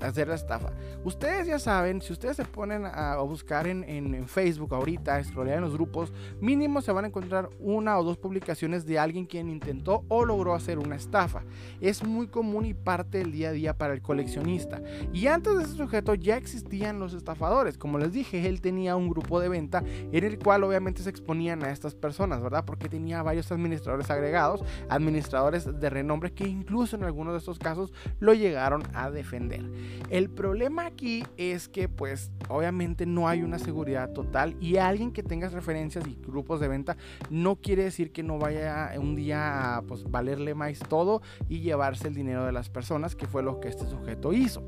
hacer 0.00 0.28
la 0.28 0.34
estafa. 0.34 0.72
Ustedes 1.04 1.46
ya 1.46 1.58
saben, 1.58 2.00
si 2.00 2.14
ustedes 2.14 2.38
se 2.38 2.46
ponen 2.46 2.86
a, 2.86 3.16
buscar 3.18 3.66
en, 3.66 4.26
Facebook 4.26 4.72
ahorita, 4.72 5.20
explorar 5.20 5.56
en 5.56 5.60
los 5.60 5.74
grupos, 5.74 6.14
mínimo 6.40 6.80
se 6.80 6.92
van 6.92 7.04
a 7.04 7.08
encontrar 7.08 7.50
una 7.60 7.98
o 7.98 8.04
dos 8.04 8.16
publicaciones 8.16 8.86
de 8.86 8.98
alguien 8.98 9.26
quien 9.26 9.50
intentó 9.50 10.06
o 10.08 10.24
logró 10.24 10.54
hacer 10.54 10.78
una 10.78 10.96
estafa. 10.96 11.42
Es 11.82 12.02
muy 12.02 12.26
común 12.26 12.64
y 12.64 12.72
parte 12.72 13.18
del 13.18 13.32
día 13.32 13.50
a 13.50 13.52
día 13.52 13.76
para 13.76 13.92
el 13.92 14.00
coleccionista. 14.00 14.80
Y 15.12 15.26
antes 15.26 15.58
de 15.58 15.64
ese 15.64 15.74
sujeto 15.74 16.14
ya 16.14 16.38
existían 16.38 17.00
los 17.00 17.12
estafadores. 17.12 17.76
Como 17.76 17.98
les 17.98 18.14
dije, 18.14 18.48
él 18.48 18.62
tenía 18.62 18.96
un 18.96 19.10
grupo 19.10 19.40
de 19.40 19.50
venta 19.50 19.84
en 19.86 20.24
el 20.24 20.38
cual 20.38 20.64
obviamente 20.64 21.02
se 21.02 21.10
exponían 21.10 21.62
a 21.64 21.70
estas 21.82 21.94
personas, 21.94 22.40
¿verdad? 22.40 22.64
Porque 22.64 22.88
tenía 22.88 23.22
varios 23.22 23.50
administradores 23.50 24.08
agregados, 24.10 24.62
administradores 24.88 25.80
de 25.80 25.90
renombre 25.90 26.32
que 26.32 26.46
incluso 26.46 26.94
en 26.94 27.02
algunos 27.02 27.32
de 27.32 27.38
estos 27.38 27.58
casos 27.58 27.92
lo 28.20 28.34
llegaron 28.34 28.82
a 28.94 29.10
defender. 29.10 29.62
El 30.08 30.30
problema 30.30 30.86
aquí 30.86 31.24
es 31.36 31.68
que 31.68 31.88
pues 31.88 32.30
obviamente 32.48 33.04
no 33.04 33.28
hay 33.28 33.42
una 33.42 33.58
seguridad 33.58 34.12
total 34.12 34.56
y 34.60 34.76
alguien 34.76 35.12
que 35.12 35.24
tenga 35.24 35.48
referencias 35.48 36.06
y 36.06 36.16
grupos 36.24 36.60
de 36.60 36.68
venta 36.68 36.96
no 37.30 37.56
quiere 37.56 37.84
decir 37.84 38.12
que 38.12 38.22
no 38.22 38.38
vaya 38.38 38.92
un 38.98 39.16
día 39.16 39.76
a 39.76 39.82
pues, 39.82 40.08
valerle 40.08 40.54
más 40.54 40.78
todo 40.78 41.20
y 41.48 41.60
llevarse 41.60 42.08
el 42.08 42.14
dinero 42.14 42.46
de 42.46 42.52
las 42.52 42.68
personas, 42.68 43.16
que 43.16 43.26
fue 43.26 43.42
lo 43.42 43.60
que 43.60 43.68
este 43.68 43.86
sujeto 43.88 44.32
hizo. 44.32 44.62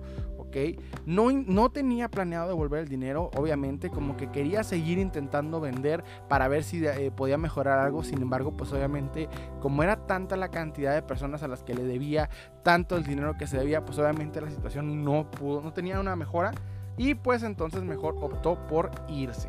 No, 1.07 1.31
no 1.31 1.71
tenía 1.71 2.11
planeado 2.11 2.49
devolver 2.49 2.81
el 2.81 2.89
dinero, 2.89 3.31
obviamente, 3.37 3.91
como 3.91 4.17
que 4.17 4.31
quería 4.31 4.63
seguir 4.65 4.99
intentando 4.99 5.61
vender 5.61 6.05
para 6.29 6.49
ver 6.49 6.65
si 6.65 6.85
eh, 6.87 7.11
podía 7.15 7.39
mejorar 7.39 7.79
algo. 7.79 8.05
Sin 8.05 8.23
embargo, 8.23 8.57
pues 8.57 8.73
obviamente, 8.73 9.29
como 9.61 9.83
era 9.83 10.07
tanta 10.07 10.37
la 10.37 10.51
cantidad 10.51 10.95
de 10.95 11.03
personas 11.03 11.43
a 11.43 11.49
las 11.49 11.63
que 11.63 11.75
le 11.75 11.85
debía 11.85 12.31
tanto 12.63 12.97
el 12.97 13.05
dinero 13.05 13.37
que 13.37 13.47
se 13.47 13.59
debía, 13.59 13.85
pues 13.85 13.99
obviamente 13.99 14.41
la 14.41 14.51
situación 14.51 15.05
no 15.05 15.31
pudo, 15.31 15.61
no 15.61 15.73
tenía 15.73 16.01
una 16.01 16.17
mejora. 16.17 16.53
Y 16.97 17.15
pues 17.15 17.43
entonces 17.43 17.83
mejor 17.83 18.17
optó 18.21 18.57
por 18.69 18.91
irse. 19.09 19.49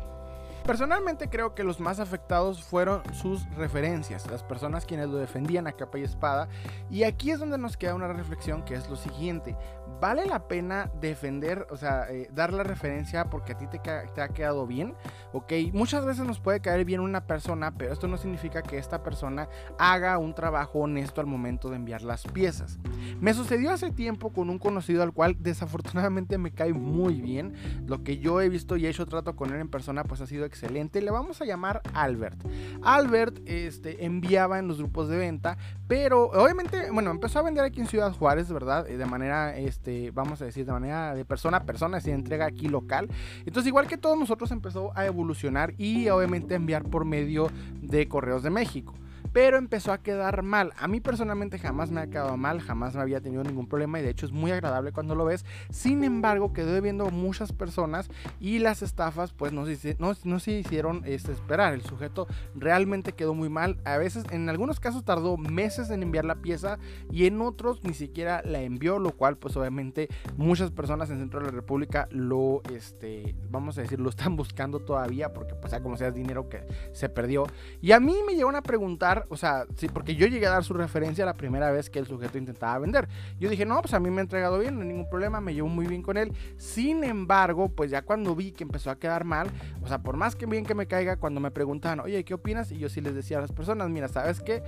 Personalmente 0.66 1.30
creo 1.30 1.54
que 1.54 1.62
los 1.62 1.78
más 1.78 2.00
afectados 2.00 2.64
fueron 2.64 3.00
sus 3.14 3.48
referencias, 3.50 4.28
las 4.28 4.42
personas 4.42 4.84
quienes 4.84 5.08
lo 5.08 5.16
defendían 5.16 5.68
a 5.68 5.72
capa 5.72 5.98
y 5.98 6.02
espada. 6.02 6.48
Y 6.90 7.04
aquí 7.04 7.30
es 7.30 7.38
donde 7.38 7.56
nos 7.56 7.76
queda 7.76 7.94
una 7.94 8.08
reflexión 8.08 8.64
que 8.64 8.74
es 8.74 8.90
lo 8.90 8.96
siguiente. 8.96 9.56
¿Vale 10.00 10.26
la 10.26 10.46
pena 10.46 10.90
defender, 11.00 11.66
o 11.70 11.76
sea, 11.76 12.06
eh, 12.10 12.28
dar 12.32 12.52
la 12.52 12.62
referencia 12.62 13.30
porque 13.30 13.52
a 13.52 13.56
ti 13.56 13.66
te, 13.66 14.20
ha 14.20 14.28
quedado 14.28 14.66
bien? 14.66 14.94
Ok, 15.32 15.52
muchas 15.72 16.04
veces 16.04 16.26
nos 16.26 16.38
puede 16.38 16.60
caer 16.60 16.84
bien 16.84 17.00
una 17.00 17.26
persona, 17.26 17.72
pero 17.76 17.92
esto 17.92 18.06
no 18.06 18.18
significa 18.18 18.62
que 18.62 18.78
esta 18.78 19.02
persona 19.02 19.48
haga 19.78 20.18
un 20.18 20.34
trabajo 20.34 20.80
honesto 20.80 21.20
al 21.20 21.26
momento 21.26 21.70
de 21.70 21.76
enviar 21.76 22.02
las 22.02 22.24
piezas. 22.24 22.78
Me 23.20 23.32
sucedió 23.32 23.70
hace 23.70 23.90
tiempo 23.90 24.32
con 24.32 24.50
un 24.50 24.58
conocido 24.58 25.02
al 25.02 25.12
cual 25.12 25.36
desafortunadamente 25.38 26.36
me 26.36 26.52
cae 26.52 26.72
muy 26.74 27.20
bien. 27.22 27.54
Lo 27.86 28.02
que 28.02 28.18
yo 28.18 28.40
he 28.40 28.48
visto 28.48 28.76
y 28.76 28.86
he 28.86 28.90
hecho 28.90 29.06
trato 29.06 29.34
con 29.34 29.52
él 29.52 29.60
en 29.60 29.68
persona 29.68 30.04
pues 30.04 30.20
ha 30.20 30.26
sido 30.26 30.44
excelente. 30.44 31.00
Le 31.00 31.10
vamos 31.10 31.40
a 31.40 31.44
llamar 31.44 31.80
Albert. 31.94 32.38
Albert 32.82 33.38
este, 33.46 34.04
enviaba 34.04 34.58
en 34.58 34.68
los 34.68 34.78
grupos 34.78 35.08
de 35.08 35.16
venta, 35.16 35.56
pero 35.88 36.24
obviamente, 36.30 36.90
bueno, 36.90 37.10
empezó 37.10 37.38
a 37.38 37.42
vender 37.42 37.64
aquí 37.64 37.80
en 37.80 37.86
Ciudad 37.86 38.12
Juárez, 38.12 38.52
¿verdad? 38.52 38.86
De 38.86 39.06
manera, 39.06 39.56
este, 39.56 39.85
vamos 40.12 40.42
a 40.42 40.44
decir, 40.44 40.66
de 40.66 40.72
manera 40.72 41.14
de 41.14 41.24
persona 41.24 41.58
a 41.58 41.64
persona, 41.64 42.00
se 42.00 42.12
entrega 42.12 42.46
aquí 42.46 42.68
local. 42.68 43.08
Entonces, 43.44 43.68
igual 43.68 43.86
que 43.86 43.96
todos 43.96 44.18
nosotros, 44.18 44.50
empezó 44.50 44.92
a 44.96 45.06
evolucionar 45.06 45.74
y 45.78 46.08
obviamente 46.08 46.54
enviar 46.54 46.84
por 46.84 47.04
medio 47.04 47.48
de 47.80 48.08
Correos 48.08 48.42
de 48.42 48.50
México 48.50 48.94
pero 49.36 49.58
empezó 49.58 49.92
a 49.92 49.98
quedar 49.98 50.42
mal. 50.42 50.72
A 50.78 50.88
mí 50.88 50.98
personalmente 50.98 51.58
jamás 51.58 51.90
me 51.90 52.00
ha 52.00 52.06
quedado 52.06 52.38
mal, 52.38 52.62
jamás 52.62 52.94
me 52.94 53.02
había 53.02 53.20
tenido 53.20 53.44
ningún 53.44 53.66
problema 53.66 54.00
y 54.00 54.02
de 54.02 54.08
hecho 54.08 54.24
es 54.24 54.32
muy 54.32 54.50
agradable 54.50 54.92
cuando 54.92 55.14
lo 55.14 55.26
ves. 55.26 55.44
Sin 55.68 56.04
embargo, 56.04 56.54
quedó 56.54 56.72
debiendo 56.72 57.10
muchas 57.10 57.52
personas 57.52 58.08
y 58.40 58.60
las 58.60 58.80
estafas 58.80 59.34
pues 59.34 59.52
no 59.52 59.66
se, 59.66 59.94
no, 59.98 60.38
se 60.38 60.52
hicieron 60.52 61.02
este, 61.04 61.32
esperar. 61.32 61.74
El 61.74 61.82
sujeto 61.82 62.26
realmente 62.54 63.12
quedó 63.12 63.34
muy 63.34 63.50
mal. 63.50 63.76
A 63.84 63.98
veces, 63.98 64.24
en 64.30 64.48
algunos 64.48 64.80
casos 64.80 65.04
tardó 65.04 65.36
meses 65.36 65.90
en 65.90 66.02
enviar 66.02 66.24
la 66.24 66.36
pieza 66.36 66.78
y 67.12 67.26
en 67.26 67.42
otros 67.42 67.84
ni 67.84 67.92
siquiera 67.92 68.40
la 68.42 68.62
envió, 68.62 68.98
lo 68.98 69.10
cual 69.10 69.36
pues 69.36 69.54
obviamente 69.58 70.08
muchas 70.38 70.70
personas 70.70 71.10
en 71.10 71.18
Centro 71.18 71.40
de 71.40 71.46
la 71.48 71.52
República 71.52 72.08
lo, 72.10 72.62
este, 72.72 73.36
vamos 73.50 73.76
a 73.76 73.82
decir, 73.82 74.00
lo 74.00 74.08
están 74.08 74.34
buscando 74.34 74.80
todavía 74.80 75.34
porque 75.34 75.54
pues 75.56 75.72
sea 75.72 75.82
como 75.82 75.98
sea 75.98 76.08
es 76.08 76.14
dinero 76.14 76.48
que 76.48 76.66
se 76.94 77.10
perdió. 77.10 77.46
Y 77.82 77.92
a 77.92 78.00
mí 78.00 78.16
me 78.26 78.32
llegaron 78.32 78.56
a 78.56 78.62
preguntar 78.62 79.25
o 79.28 79.36
sea, 79.36 79.66
sí, 79.76 79.88
porque 79.88 80.14
yo 80.16 80.26
llegué 80.26 80.46
a 80.46 80.50
dar 80.50 80.64
su 80.64 80.74
referencia 80.74 81.24
la 81.24 81.34
primera 81.34 81.70
vez 81.70 81.90
que 81.90 81.98
el 81.98 82.06
sujeto 82.06 82.38
intentaba 82.38 82.78
vender. 82.78 83.08
Yo 83.38 83.48
dije, 83.48 83.64
no, 83.64 83.80
pues 83.80 83.94
a 83.94 84.00
mí 84.00 84.10
me 84.10 84.20
ha 84.20 84.22
entregado 84.22 84.58
bien, 84.58 84.74
no 84.74 84.82
hay 84.82 84.88
ningún 84.88 85.08
problema, 85.08 85.40
me 85.40 85.54
llevo 85.54 85.68
muy 85.68 85.86
bien 85.86 86.02
con 86.02 86.16
él. 86.16 86.32
Sin 86.56 87.04
embargo, 87.04 87.68
pues 87.68 87.90
ya 87.90 88.02
cuando 88.02 88.34
vi 88.34 88.52
que 88.52 88.64
empezó 88.64 88.90
a 88.90 88.98
quedar 88.98 89.24
mal, 89.24 89.48
o 89.82 89.88
sea, 89.88 89.98
por 89.98 90.16
más 90.16 90.36
que 90.36 90.46
bien 90.46 90.64
que 90.64 90.74
me 90.74 90.86
caiga, 90.86 91.16
cuando 91.16 91.40
me 91.40 91.50
preguntaban, 91.50 92.00
oye, 92.00 92.24
¿qué 92.24 92.34
opinas? 92.34 92.70
Y 92.72 92.78
yo 92.78 92.88
sí 92.88 93.00
les 93.00 93.14
decía 93.14 93.38
a 93.38 93.40
las 93.40 93.52
personas, 93.52 93.88
mira, 93.88 94.08
¿sabes 94.08 94.40
qué? 94.40 94.62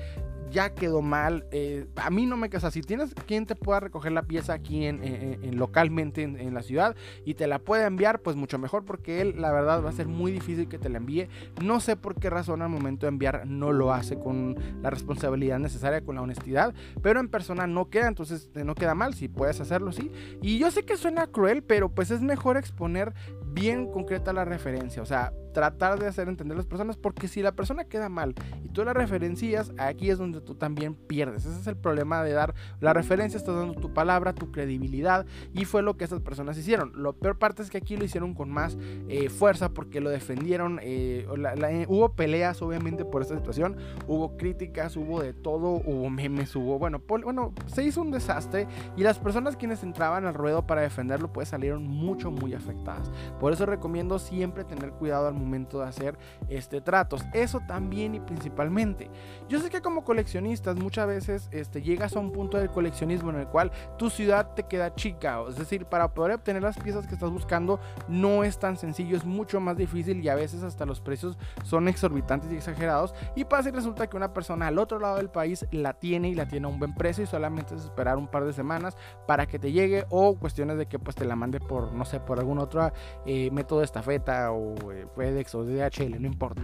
ya 0.50 0.74
quedó 0.74 1.02
mal. 1.02 1.46
Eh, 1.50 1.86
a 1.96 2.10
mí 2.10 2.26
no 2.26 2.36
me 2.36 2.48
casa. 2.48 2.70
Si 2.70 2.82
tienes 2.82 3.14
quien 3.26 3.46
te 3.46 3.54
pueda 3.54 3.80
recoger 3.80 4.12
la 4.12 4.22
pieza 4.22 4.52
aquí 4.52 4.84
en, 4.84 5.56
localmente 5.56 6.22
en, 6.22 6.54
la 6.54 6.62
ciudad 6.62 6.96
y 7.24 7.34
te 7.34 7.46
la 7.46 7.58
puede 7.58 7.84
enviar, 7.84 8.20
pues 8.20 8.36
mucho 8.36 8.58
mejor 8.58 8.84
porque 8.84 9.20
él, 9.20 9.34
la 9.38 9.52
verdad, 9.52 9.84
va 9.84 9.90
a 9.90 9.92
ser 9.92 10.08
muy 10.08 10.32
difícil 10.32 10.68
que 10.68 10.78
te 10.78 10.88
la 10.88 10.98
envíe. 10.98 11.28
No 11.62 11.80
sé 11.80 11.96
por 11.96 12.14
qué 12.16 12.30
razón 12.30 12.62
al 12.62 12.68
momento 12.68 13.06
de 13.06 13.08
enviar 13.08 13.46
no 13.46 13.72
lo 13.72 13.92
hace 13.92 14.18
con 14.18 14.47
la 14.82 14.90
responsabilidad 14.90 15.58
necesaria, 15.58 16.02
con 16.02 16.16
la 16.16 16.22
honestidad, 16.22 16.74
pero 17.02 17.20
en 17.20 17.28
persona 17.28 17.66
no 17.66 17.90
queda, 17.90 18.08
entonces 18.08 18.50
eh, 18.54 18.64
no 18.64 18.74
queda 18.74 18.94
mal. 18.94 19.14
Si 19.14 19.28
puedes 19.28 19.60
hacerlo, 19.60 19.92
sí. 19.92 20.10
Y 20.42 20.58
yo 20.58 20.70
sé 20.70 20.84
que 20.84 20.96
suena 20.96 21.26
cruel, 21.26 21.62
pero 21.62 21.94
pues 21.94 22.10
es 22.10 22.20
mejor 22.20 22.56
exponer 22.56 23.14
bien 23.46 23.90
concreta 23.90 24.32
la 24.32 24.44
referencia. 24.44 25.02
O 25.02 25.06
sea, 25.06 25.32
tratar 25.52 25.98
de 25.98 26.06
hacer 26.06 26.28
entender 26.28 26.54
a 26.56 26.58
las 26.58 26.66
personas, 26.66 26.96
porque 26.96 27.28
si 27.28 27.42
la 27.42 27.52
persona 27.52 27.84
queda 27.84 28.08
mal 28.08 28.34
y 28.64 28.68
tú 28.68 28.84
la 28.84 28.92
referencias, 28.92 29.72
aquí 29.78 30.10
es 30.10 30.18
donde 30.18 30.40
tú 30.40 30.54
también 30.54 30.94
pierdes. 30.94 31.44
Ese 31.46 31.60
es 31.60 31.66
el 31.66 31.76
problema 31.76 32.22
de 32.22 32.32
dar 32.32 32.54
la 32.80 32.92
referencia, 32.92 33.38
estás 33.38 33.56
dando 33.56 33.74
tu 33.74 33.92
palabra, 33.92 34.34
tu 34.34 34.50
credibilidad, 34.50 35.26
y 35.52 35.64
fue 35.64 35.82
lo 35.82 35.96
que 35.96 36.04
estas 36.04 36.20
personas 36.20 36.58
hicieron. 36.58 36.92
Lo 36.94 37.12
peor 37.14 37.38
parte 37.38 37.62
es 37.62 37.70
que 37.70 37.78
aquí 37.78 37.96
lo 37.96 38.04
hicieron 38.04 38.34
con 38.34 38.50
más 38.50 38.76
eh, 39.08 39.28
fuerza 39.28 39.70
porque 39.70 40.00
lo 40.00 40.10
defendieron. 40.10 40.80
Eh, 40.82 41.26
eh, 41.28 41.86
hubo 41.88 42.12
peleas, 42.12 42.62
obviamente, 42.62 43.04
por 43.04 43.22
esta 43.22 43.36
situación, 43.36 43.76
hubo 44.06 44.36
críticas, 44.36 44.96
hubo 44.96 45.20
de 45.20 45.32
todo, 45.32 45.82
hubo 45.84 46.10
memes, 46.10 46.54
hubo, 46.56 46.78
bueno, 46.78 47.02
bueno, 47.06 47.52
se 47.66 47.84
hizo 47.84 48.02
un 48.02 48.10
desastre 48.10 48.66
y 48.96 49.02
las 49.02 49.18
personas 49.18 49.56
quienes 49.56 49.82
entraban 49.82 50.26
al 50.26 50.34
ruedo 50.34 50.66
para 50.66 50.82
defenderlo, 50.82 51.32
pues 51.32 51.48
salieron 51.48 51.86
mucho, 51.86 52.30
muy 52.30 52.54
afectadas. 52.54 53.10
Por 53.40 53.52
eso 53.52 53.66
recomiendo 53.66 54.18
siempre 54.18 54.64
tener 54.64 54.90
cuidado 54.92 55.28
al 55.28 55.34
momento 55.38 55.80
de 55.80 55.86
hacer 55.86 56.18
este 56.48 56.80
tratos. 56.80 57.24
Eso 57.32 57.60
también 57.66 58.14
y 58.14 58.20
principalmente. 58.20 59.10
Yo 59.48 59.60
sé 59.60 59.70
que 59.70 59.80
como 59.80 60.04
coleccionistas 60.04 60.76
muchas 60.76 61.06
veces 61.06 61.48
este, 61.52 61.82
llegas 61.82 62.16
a 62.16 62.20
un 62.20 62.32
punto 62.32 62.58
del 62.58 62.70
coleccionismo 62.70 63.30
en 63.30 63.36
el 63.36 63.46
cual 63.48 63.70
tu 63.96 64.10
ciudad 64.10 64.54
te 64.54 64.64
queda 64.64 64.94
chica. 64.94 65.42
Es 65.48 65.56
decir, 65.56 65.86
para 65.86 66.12
poder 66.14 66.36
obtener 66.36 66.62
las 66.62 66.78
piezas 66.78 67.06
que 67.06 67.14
estás 67.14 67.30
buscando 67.30 67.80
no 68.08 68.44
es 68.44 68.58
tan 68.58 68.76
sencillo, 68.76 69.16
es 69.16 69.24
mucho 69.24 69.60
más 69.60 69.76
difícil 69.76 70.20
y 70.22 70.28
a 70.28 70.34
veces 70.34 70.62
hasta 70.62 70.86
los 70.86 71.00
precios 71.00 71.38
son 71.64 71.88
exorbitantes 71.88 72.52
y 72.52 72.56
exagerados. 72.56 73.14
Y 73.34 73.44
pasa 73.44 73.68
y 73.68 73.72
resulta 73.72 74.06
que 74.06 74.16
una 74.16 74.32
persona 74.32 74.66
al 74.66 74.78
otro 74.78 74.98
lado 74.98 75.16
del 75.16 75.30
país 75.30 75.66
la 75.70 75.94
tiene 75.94 76.28
y 76.28 76.34
la 76.34 76.46
tiene 76.46 76.66
a 76.66 76.70
un 76.70 76.78
buen 76.78 76.94
precio 76.94 77.24
y 77.24 77.26
solamente 77.26 77.74
es 77.74 77.84
esperar 77.84 78.16
un 78.16 78.28
par 78.28 78.44
de 78.44 78.52
semanas 78.52 78.96
para 79.26 79.46
que 79.46 79.58
te 79.58 79.72
llegue 79.72 80.06
o 80.10 80.36
cuestiones 80.36 80.78
de 80.78 80.86
que 80.86 80.98
pues 80.98 81.16
te 81.16 81.24
la 81.24 81.36
mande 81.36 81.60
por, 81.60 81.92
no 81.92 82.04
sé, 82.04 82.20
por 82.20 82.38
algún 82.38 82.58
otro 82.58 82.92
eh, 83.26 83.50
método 83.50 83.80
de 83.80 83.84
estafeta 83.84 84.52
o 84.52 84.74
eh, 84.92 85.06
FedEx 85.28 85.54
o 85.54 85.64
DHL, 85.64 86.20
no 86.20 86.26
importa. 86.26 86.62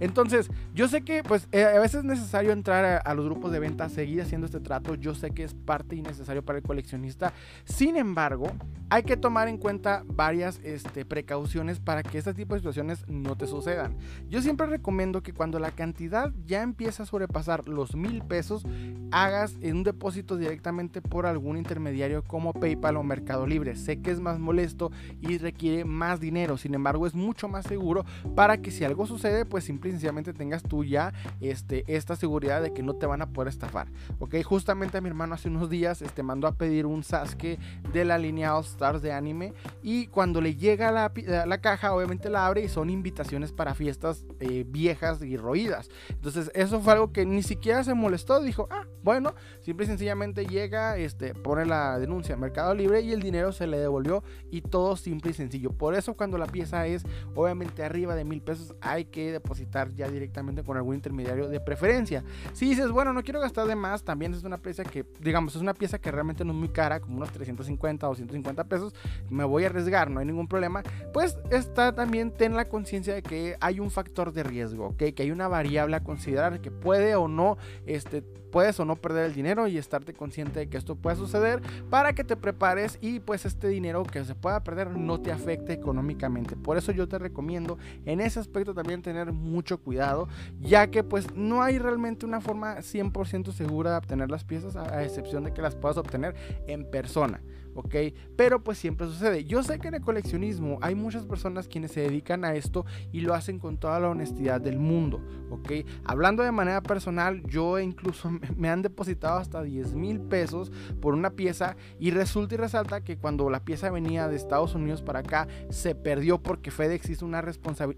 Entonces, 0.00 0.50
yo 0.74 0.88
sé 0.88 1.02
que 1.02 1.22
pues 1.22 1.48
eh, 1.52 1.64
a 1.64 1.80
veces 1.80 2.00
es 2.00 2.04
necesario 2.04 2.52
entrar 2.52 3.02
a, 3.04 3.14
los 3.14 3.24
grupos 3.24 3.50
de 3.52 3.60
venta, 3.60 3.88
seguir 3.88 4.20
haciendo 4.20 4.46
este 4.46 4.60
trato, 4.60 4.94
yo 4.94 5.14
sé 5.14 5.30
que 5.30 5.44
es 5.44 5.54
parte 5.54 5.96
innecesario 5.96 6.44
para 6.44 6.58
el 6.58 6.64
coleccionista, 6.64 7.32
sin 7.64 7.96
embargo, 7.96 8.46
hay 8.90 9.02
que 9.02 9.16
tomar 9.16 9.48
en 9.48 9.56
cuenta 9.56 10.04
varias 10.06 10.60
este, 10.62 11.04
precauciones 11.04 11.80
para 11.80 12.02
que 12.02 12.18
este 12.18 12.34
tipo 12.34 12.54
de 12.54 12.60
situaciones 12.60 13.08
no 13.08 13.36
te 13.36 13.46
sucedan. 13.46 13.96
Yo 14.28 14.42
siempre 14.42 14.66
recomiendo 14.66 15.22
que 15.22 15.32
cuando 15.32 15.58
la 15.58 15.70
cantidad 15.70 16.32
ya 16.44 16.62
empieza 16.62 17.02
a 17.02 17.06
sobrepasar 17.06 17.66
los 17.66 17.96
mil 17.96 18.22
pesos, 18.22 18.64
hagas 19.10 19.56
un 19.62 19.82
depósito 19.82 20.36
directamente 20.36 21.00
por 21.00 21.26
algún 21.26 21.56
intermediario 21.56 22.22
como 22.22 22.52
PayPal 22.52 22.96
o 22.96 23.02
Mercado 23.02 23.46
Libre. 23.46 23.76
Sé 23.76 24.00
que 24.00 24.10
es 24.10 24.20
más 24.20 24.38
molesto 24.38 24.92
y 25.20 25.38
requiere 25.38 25.84
más 25.84 26.20
dinero, 26.20 26.56
sin 26.56 26.74
embargo 26.74 27.06
es 27.06 27.14
mucho 27.14 27.48
más 27.48 27.64
seguro 27.64 28.04
para 28.34 28.58
que 28.58 28.70
si 28.70 28.84
algo 28.84 29.06
sucede, 29.06 29.44
pues 29.44 29.64
simplemente 29.64 29.86
sencillamente 29.96 30.32
tengas 30.32 30.62
tú 30.62 30.84
ya 30.84 31.12
este, 31.40 31.84
esta 31.86 32.16
seguridad 32.16 32.62
de 32.62 32.72
que 32.72 32.82
no 32.82 32.94
te 32.94 33.06
van 33.06 33.22
a 33.22 33.30
poder 33.30 33.48
estafar. 33.48 33.88
Ok, 34.18 34.42
justamente 34.42 35.00
mi 35.00 35.08
hermano 35.08 35.34
hace 35.34 35.48
unos 35.48 35.70
días 35.70 36.02
este, 36.02 36.22
mandó 36.22 36.46
a 36.46 36.52
pedir 36.52 36.86
un 36.86 37.02
Sasuke 37.02 37.58
de 37.92 38.04
la 38.04 38.18
línea 38.18 38.56
All 38.56 38.64
Stars 38.64 39.02
de 39.02 39.12
anime 39.12 39.54
y 39.82 40.06
cuando 40.08 40.40
le 40.40 40.56
llega 40.56 40.90
la, 40.90 41.12
la 41.46 41.60
caja 41.60 41.94
obviamente 41.94 42.30
la 42.30 42.46
abre 42.46 42.62
y 42.62 42.68
son 42.68 42.90
invitaciones 42.90 43.52
para 43.52 43.74
fiestas 43.74 44.24
eh, 44.40 44.64
viejas 44.66 45.22
y 45.22 45.36
roídas. 45.36 45.88
Entonces 46.10 46.50
eso 46.54 46.80
fue 46.80 46.94
algo 46.94 47.12
que 47.12 47.24
ni 47.24 47.42
siquiera 47.42 47.84
se 47.84 47.94
molestó, 47.94 48.40
dijo, 48.42 48.68
ah, 48.70 48.86
bueno, 49.02 49.34
simple 49.60 49.84
y 49.84 49.88
sencillamente 49.88 50.46
llega, 50.46 50.96
este, 50.96 51.34
pone 51.34 51.64
la 51.64 51.98
denuncia 51.98 52.34
en 52.34 52.40
Mercado 52.40 52.74
Libre 52.74 53.00
y 53.02 53.12
el 53.12 53.22
dinero 53.22 53.52
se 53.52 53.66
le 53.66 53.78
devolvió 53.78 54.22
y 54.50 54.62
todo 54.62 54.96
simple 54.96 55.30
y 55.30 55.34
sencillo. 55.34 55.70
Por 55.70 55.94
eso 55.94 56.14
cuando 56.14 56.38
la 56.38 56.46
pieza 56.46 56.86
es 56.86 57.04
obviamente 57.34 57.84
arriba 57.84 57.95
de 57.96 58.24
mil 58.24 58.42
pesos 58.42 58.74
hay 58.80 59.06
que 59.06 59.32
depositar 59.32 59.94
ya 59.94 60.08
directamente 60.08 60.62
con 60.62 60.76
algún 60.76 60.94
intermediario 60.94 61.48
de 61.48 61.60
preferencia. 61.60 62.24
Si 62.52 62.68
dices, 62.68 62.90
bueno, 62.90 63.12
no 63.12 63.22
quiero 63.22 63.40
gastar 63.40 63.66
de 63.66 63.76
más, 63.76 64.02
también 64.04 64.34
es 64.34 64.44
una 64.44 64.58
pieza 64.58 64.84
que, 64.84 65.04
digamos, 65.20 65.56
es 65.56 65.62
una 65.62 65.74
pieza 65.74 65.98
que 65.98 66.10
realmente 66.10 66.44
no 66.44 66.52
es 66.52 66.58
muy 66.58 66.68
cara, 66.68 67.00
como 67.00 67.16
unos 67.16 67.30
350 67.30 68.08
o 68.08 68.14
150 68.14 68.64
pesos, 68.64 68.94
me 69.30 69.44
voy 69.44 69.64
a 69.64 69.68
arriesgar, 69.68 70.10
no 70.10 70.20
hay 70.20 70.26
ningún 70.26 70.48
problema. 70.48 70.82
Pues 71.12 71.38
está 71.50 71.94
también 71.94 72.30
ten 72.30 72.54
la 72.54 72.68
conciencia 72.68 73.14
de 73.14 73.22
que 73.22 73.56
hay 73.60 73.80
un 73.80 73.90
factor 73.90 74.32
de 74.32 74.42
riesgo. 74.42 74.96
Que 74.96 75.14
hay 75.18 75.30
una 75.30 75.48
variable 75.48 75.96
a 75.96 76.04
considerar 76.04 76.60
que 76.60 76.70
puede 76.70 77.14
o 77.16 77.28
no 77.28 77.56
este, 77.86 78.22
puedes 78.22 78.78
o 78.80 78.84
no 78.84 78.96
perder 78.96 79.26
el 79.26 79.34
dinero 79.34 79.66
y 79.66 79.78
estarte 79.78 80.14
consciente 80.14 80.60
de 80.60 80.68
que 80.68 80.78
esto 80.78 80.96
puede 80.96 81.16
suceder 81.16 81.60
para 81.90 82.14
que 82.14 82.24
te 82.24 82.36
prepares 82.36 82.98
y 83.00 83.20
pues 83.20 83.44
este 83.44 83.68
dinero 83.68 84.02
que 84.04 84.24
se 84.24 84.34
pueda 84.34 84.62
perder 84.64 84.90
no 84.96 85.20
te 85.20 85.32
afecte 85.32 85.72
económicamente. 85.72 86.56
Por 86.56 86.76
eso 86.76 86.92
yo 86.92 87.08
te 87.08 87.18
recomiendo 87.18 87.78
en 88.04 88.20
ese 88.20 88.40
aspecto 88.40 88.74
también 88.74 89.02
tener 89.02 89.32
mucho 89.32 89.78
cuidado, 89.78 90.28
ya 90.60 90.90
que 90.90 91.04
pues 91.04 91.34
no 91.34 91.62
hay 91.62 91.78
realmente 91.78 92.26
una 92.26 92.40
forma 92.40 92.78
100% 92.78 93.52
segura 93.52 93.92
de 93.92 93.96
obtener 93.96 94.30
las 94.30 94.44
piezas 94.44 94.76
a 94.76 95.02
excepción 95.02 95.44
de 95.44 95.52
que 95.52 95.62
las 95.62 95.74
puedas 95.74 95.96
obtener 95.96 96.34
en 96.66 96.88
persona. 96.90 97.40
¿Ok? 97.76 97.94
Pero 98.36 98.62
pues 98.62 98.78
siempre 98.78 99.06
sucede. 99.06 99.44
Yo 99.44 99.62
sé 99.62 99.78
que 99.78 99.88
en 99.88 99.94
el 99.94 100.00
coleccionismo 100.00 100.78
hay 100.80 100.94
muchas 100.94 101.24
personas 101.26 101.68
quienes 101.68 101.92
se 101.92 102.00
dedican 102.00 102.44
a 102.44 102.54
esto 102.54 102.84
y 103.12 103.20
lo 103.20 103.34
hacen 103.34 103.58
con 103.58 103.76
toda 103.76 104.00
la 104.00 104.08
honestidad 104.08 104.60
del 104.60 104.78
mundo, 104.78 105.20
¿ok? 105.50 105.86
Hablando 106.04 106.42
de 106.42 106.52
manera 106.52 106.82
personal, 106.82 107.42
yo 107.44 107.78
incluso 107.78 108.30
me 108.56 108.68
han 108.68 108.82
depositado 108.82 109.38
hasta 109.38 109.62
10 109.62 109.94
mil 109.94 110.20
pesos 110.20 110.72
por 111.00 111.14
una 111.14 111.30
pieza 111.30 111.76
y 111.98 112.10
resulta 112.10 112.54
y 112.54 112.58
resalta 112.58 113.02
que 113.02 113.18
cuando 113.18 113.48
la 113.50 113.64
pieza 113.64 113.90
venía 113.90 114.28
de 114.28 114.36
Estados 114.36 114.74
Unidos 114.74 115.02
para 115.02 115.20
acá 115.20 115.46
se 115.68 115.94
perdió 115.94 116.42
porque 116.42 116.70
FedEx 116.70 117.10
hizo 117.10 117.26
una, 117.26 117.44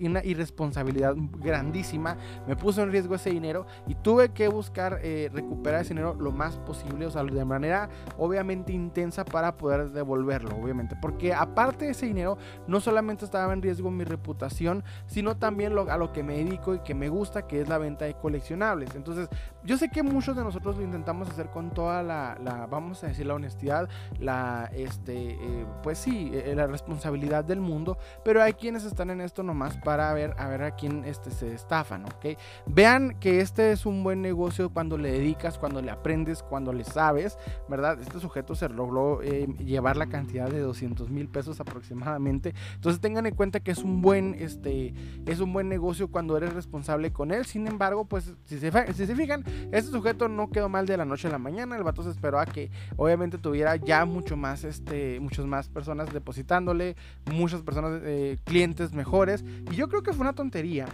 una 0.01 0.25
irresponsabilidad 0.25 1.15
grandísima, 1.39 2.17
me 2.47 2.57
puso 2.57 2.83
en 2.83 2.91
riesgo 2.91 3.15
ese 3.15 3.31
dinero 3.31 3.67
y 3.87 3.95
tuve 3.95 4.31
que 4.31 4.49
buscar 4.49 5.01
eh, 5.03 5.31
recuperar 5.33 5.83
ese 5.83 5.91
dinero 5.91 6.17
lo 6.19 6.33
más 6.33 6.59
posible, 6.59 7.07
o 7.07 7.11
sea, 7.11 7.25
de 7.25 7.45
manera 7.45 7.89
obviamente 8.17 8.73
intensa 8.73 9.25
para 9.25 9.57
poder 9.57 9.68
devolverlo, 9.69 10.57
obviamente. 10.57 10.97
Porque 11.01 11.35
aparte 11.35 11.87
de 11.87 11.93
ese 11.93 12.07
dinero, 12.07 12.39
no 12.67 12.81
solamente 12.81 13.25
estaba 13.25 13.53
en 13.53 13.63
riesgo 13.63 13.91
mi 13.91 14.05
reputación, 14.05 14.85
sino 15.07 15.37
también 15.37 15.75
lo, 15.75 15.91
a 15.91 15.97
lo 15.97 16.13
que 16.13 16.23
me 16.23 16.39
dedico 16.39 16.75
y 16.75 16.81
que 16.81 16.95
me 16.95 17.09
gusta, 17.09 17.47
que 17.47 17.61
es 17.61 17.69
la 17.69 17.79
venta 17.79 18.05
de 18.05 18.15
coleccionables. 18.15 18.95
Entonces, 18.95 19.29
yo 19.65 19.77
sé 19.77 19.89
que 19.91 20.03
muchos 20.03 20.37
de 20.37 20.45
nosotros 20.45 20.77
lo 20.77 20.83
intentamos 20.83 21.29
hacer 21.29 21.51
con 21.51 21.71
toda 21.71 22.03
la, 22.03 22.67
vamos 22.71 23.03
a 23.05 23.09
decir, 23.09 23.27
la 23.27 23.35
honestidad, 23.35 23.89
la, 24.19 24.71
este, 24.75 25.33
eh, 25.33 25.67
pues 25.83 25.99
sí, 25.99 26.31
eh, 26.33 26.55
la 26.55 26.67
responsabilidad 26.67 27.45
del 27.45 27.61
mundo, 27.61 27.99
pero 28.25 28.43
hay 28.43 28.55
quienes 28.55 28.85
están 28.85 29.11
en 29.11 29.21
esto 29.21 29.43
nomás 29.43 29.77
para 29.79 30.13
ver, 30.15 30.35
a 30.39 30.49
ver 30.49 30.63
a 30.63 30.71
quién 30.73 31.05
este, 31.05 31.31
se 31.31 31.55
estafan, 31.55 32.05
¿ok? 32.05 32.39
Vean 32.67 33.17
que 33.21 33.41
este 33.41 33.73
es 33.73 33.87
un 33.87 34.03
buen 34.03 34.23
negocio 34.23 34.71
cuando 34.71 34.97
le 34.99 35.13
dedicas, 35.13 35.59
cuando 35.59 35.83
le 35.83 35.91
aprendes, 35.91 36.43
cuando 36.43 36.73
le 36.73 36.85
sabes, 36.85 37.39
¿verdad? 37.69 38.01
Este 38.01 38.21
sujeto 38.21 38.55
se 38.55 38.69
logró 38.69 39.23
eh, 39.23 39.47
llevar 39.59 39.97
la 39.97 40.07
cantidad 40.07 40.49
de 40.51 40.61
200 40.61 41.11
mil 41.11 41.29
pesos 41.29 41.61
aproximadamente. 41.61 42.55
Entonces 42.75 43.01
tengan 43.01 43.27
en 43.27 43.35
cuenta 43.35 43.61
que 43.61 43.71
es 43.71 43.79
un 43.79 44.03
buen, 44.03 44.35
este, 44.39 44.95
es 45.27 45.41
un 45.41 45.53
buen 45.53 45.69
negocio 45.69 46.09
cuando 46.09 46.37
eres 46.37 46.53
responsable 46.53 47.13
con 47.13 47.31
él. 47.31 47.45
Sin 47.45 47.67
embargo, 47.67 48.05
pues 48.05 48.35
si 48.45 48.59
se, 48.59 48.71
si 48.95 49.07
se 49.07 49.17
fijan, 49.17 49.45
este 49.73 49.91
sujeto 49.91 50.29
no 50.29 50.51
quedó 50.51 50.69
mal 50.69 50.87
de 50.87 50.97
la 50.97 51.05
noche 51.05 51.29
a 51.29 51.31
la 51.31 51.39
mañana. 51.39 51.77
El 51.77 51.83
vato 51.83 52.03
se 52.03 52.11
esperó 52.11 52.39
a 52.39 52.47
que 52.47 52.71
obviamente 52.97 53.39
tuviera 53.39 53.77
ya 53.77 54.05
mucho 54.05 54.37
más, 54.37 54.65
este, 54.65 55.21
muchas 55.21 55.47
más 55.47 55.69
personas 55.69 56.13
depositándole, 56.13 56.97
muchas 57.33 57.63
personas, 57.63 58.01
eh, 58.05 58.39
clientes 58.45 58.93
mejores. 58.93 59.45
Y 59.71 59.77
yo 59.77 59.89
creo 59.89 60.03
que 60.03 60.13
fue 60.13 60.23
una 60.23 60.35
tontería 60.35 60.87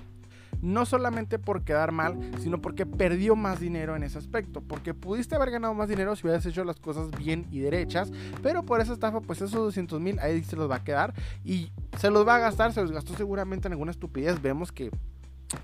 no 0.63 0.87
solamente 0.87 1.39
por 1.39 1.63
quedar 1.65 1.93
mal, 1.93 2.19
sino 2.41 2.61
porque 2.61 2.87
perdió 2.87 3.37
más 3.37 3.61
dinero 3.61 3.97
en 3.97 4.03
ese 4.03 4.19
aspecto, 4.19 4.61
porque 4.61 4.95
pudiste 4.95 5.35
haber 5.35 5.51
ganado 5.51 5.75
más 5.75 5.89
dinero 5.89 6.15
si 6.17 6.27
hubieras 6.27 6.45
hecho 6.47 6.65
las 6.65 6.81
cosas 6.81 7.11
bien 7.11 7.47
y 7.51 7.61
derechas, 7.61 8.13
pero 8.43 8.63
por 8.63 8.81
esa 8.81 8.93
estafa, 8.93 9.21
pues 9.21 9.41
esos 9.41 9.53
200 9.53 10.01
mil 10.01 10.19
ahí 10.19 10.43
se 10.45 10.57
los 10.57 10.71
va 10.71 10.77
a 10.77 10.85
quedar 10.85 11.15
y 11.45 11.71
se 11.99 12.11
los 12.11 12.27
va 12.27 12.37
a 12.37 12.39
gastar, 12.39 12.73
se 12.73 12.83
los 12.83 12.93
gastó 12.93 13.15
seguramente 13.15 13.69
en 13.69 13.73
alguna 13.73 13.91
estupidez, 13.91 14.41
vemos 14.41 14.73
que 14.73 14.91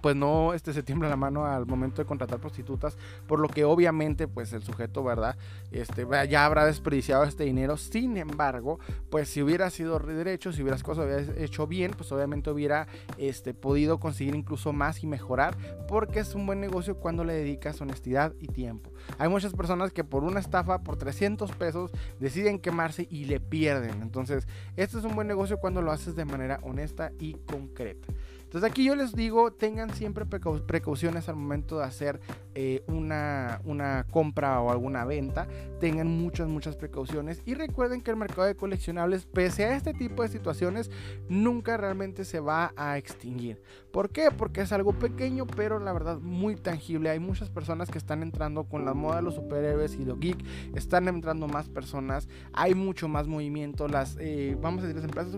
pues 0.00 0.16
no 0.16 0.54
este, 0.54 0.72
se 0.72 0.82
tiembla 0.82 1.08
la 1.08 1.16
mano 1.16 1.46
al 1.46 1.66
momento 1.66 2.02
de 2.02 2.06
contratar 2.06 2.38
prostitutas, 2.38 2.96
por 3.26 3.40
lo 3.40 3.48
que 3.48 3.64
obviamente 3.64 4.28
pues 4.28 4.52
el 4.52 4.62
sujeto, 4.62 5.02
¿verdad? 5.02 5.36
Este, 5.70 6.06
ya 6.28 6.44
habrá 6.44 6.64
desperdiciado 6.64 7.24
este 7.24 7.44
dinero. 7.44 7.76
Sin 7.76 8.16
embargo, 8.16 8.78
pues 9.10 9.28
si 9.28 9.42
hubiera 9.42 9.70
sido 9.70 9.98
derecho, 9.98 10.52
si 10.52 10.62
hubieras 10.62 10.82
cosas 10.82 11.06
hubieras 11.06 11.36
hecho 11.36 11.66
bien, 11.66 11.92
pues 11.96 12.10
obviamente 12.12 12.50
hubiera 12.50 12.86
este, 13.18 13.54
podido 13.54 13.98
conseguir 13.98 14.34
incluso 14.34 14.72
más 14.72 15.02
y 15.02 15.06
mejorar, 15.06 15.56
porque 15.88 16.20
es 16.20 16.34
un 16.34 16.46
buen 16.46 16.60
negocio 16.60 16.96
cuando 16.96 17.24
le 17.24 17.34
dedicas 17.34 17.80
honestidad 17.80 18.34
y 18.40 18.48
tiempo. 18.48 18.90
Hay 19.18 19.28
muchas 19.28 19.54
personas 19.54 19.92
que 19.92 20.04
por 20.04 20.24
una 20.24 20.40
estafa, 20.40 20.82
por 20.82 20.96
300 20.96 21.52
pesos, 21.52 21.90
deciden 22.18 22.58
quemarse 22.58 23.06
y 23.10 23.24
le 23.24 23.40
pierden. 23.40 24.02
Entonces, 24.02 24.46
este 24.76 24.98
es 24.98 25.04
un 25.04 25.14
buen 25.14 25.26
negocio 25.26 25.58
cuando 25.58 25.82
lo 25.82 25.92
haces 25.92 26.14
de 26.16 26.24
manera 26.24 26.60
honesta 26.62 27.12
y 27.18 27.34
concreta. 27.34 28.08
Entonces 28.50 28.68
aquí 28.68 28.82
yo 28.82 28.96
les 28.96 29.14
digo, 29.14 29.52
tengan 29.52 29.94
siempre 29.94 30.26
precauciones 30.26 31.28
al 31.28 31.36
momento 31.36 31.78
de 31.78 31.84
hacer 31.84 32.20
eh, 32.54 32.82
una, 32.88 33.60
una 33.64 34.06
compra 34.10 34.60
o 34.60 34.70
alguna 34.70 35.04
venta, 35.04 35.46
tengan 35.80 36.08
muchas, 36.08 36.48
muchas 36.48 36.76
precauciones 36.76 37.42
y 37.46 37.54
recuerden 37.54 38.02
que 38.02 38.10
el 38.10 38.16
mercado 38.16 38.46
de 38.46 38.56
coleccionables, 38.56 39.26
pese 39.26 39.64
a 39.64 39.76
este 39.76 39.94
tipo 39.94 40.22
de 40.22 40.28
situaciones, 40.28 40.90
nunca 41.28 41.76
realmente 41.76 42.24
se 42.24 42.40
va 42.40 42.72
a 42.76 42.98
extinguir. 42.98 43.62
¿Por 43.92 44.10
qué? 44.10 44.30
Porque 44.36 44.60
es 44.60 44.72
algo 44.72 44.92
pequeño, 44.92 45.46
pero 45.46 45.78
la 45.78 45.92
verdad 45.92 46.18
muy 46.18 46.56
tangible. 46.56 47.10
Hay 47.10 47.18
muchas 47.18 47.50
personas 47.50 47.90
que 47.90 47.98
están 47.98 48.22
entrando 48.22 48.64
con 48.64 48.84
la 48.84 48.94
moda 48.94 49.16
de 49.16 49.22
los 49.22 49.34
superhéroes 49.34 49.94
y 49.94 50.04
lo 50.04 50.16
geek, 50.16 50.38
están 50.74 51.08
entrando 51.08 51.48
más 51.48 51.68
personas, 51.68 52.28
hay 52.52 52.74
mucho 52.74 53.08
más 53.08 53.26
movimiento, 53.26 53.88
las, 53.88 54.16
eh, 54.20 54.56
vamos 54.60 54.84
a 54.84 54.86
decir, 54.86 54.96
las 54.96 55.04
empresas 55.04 55.32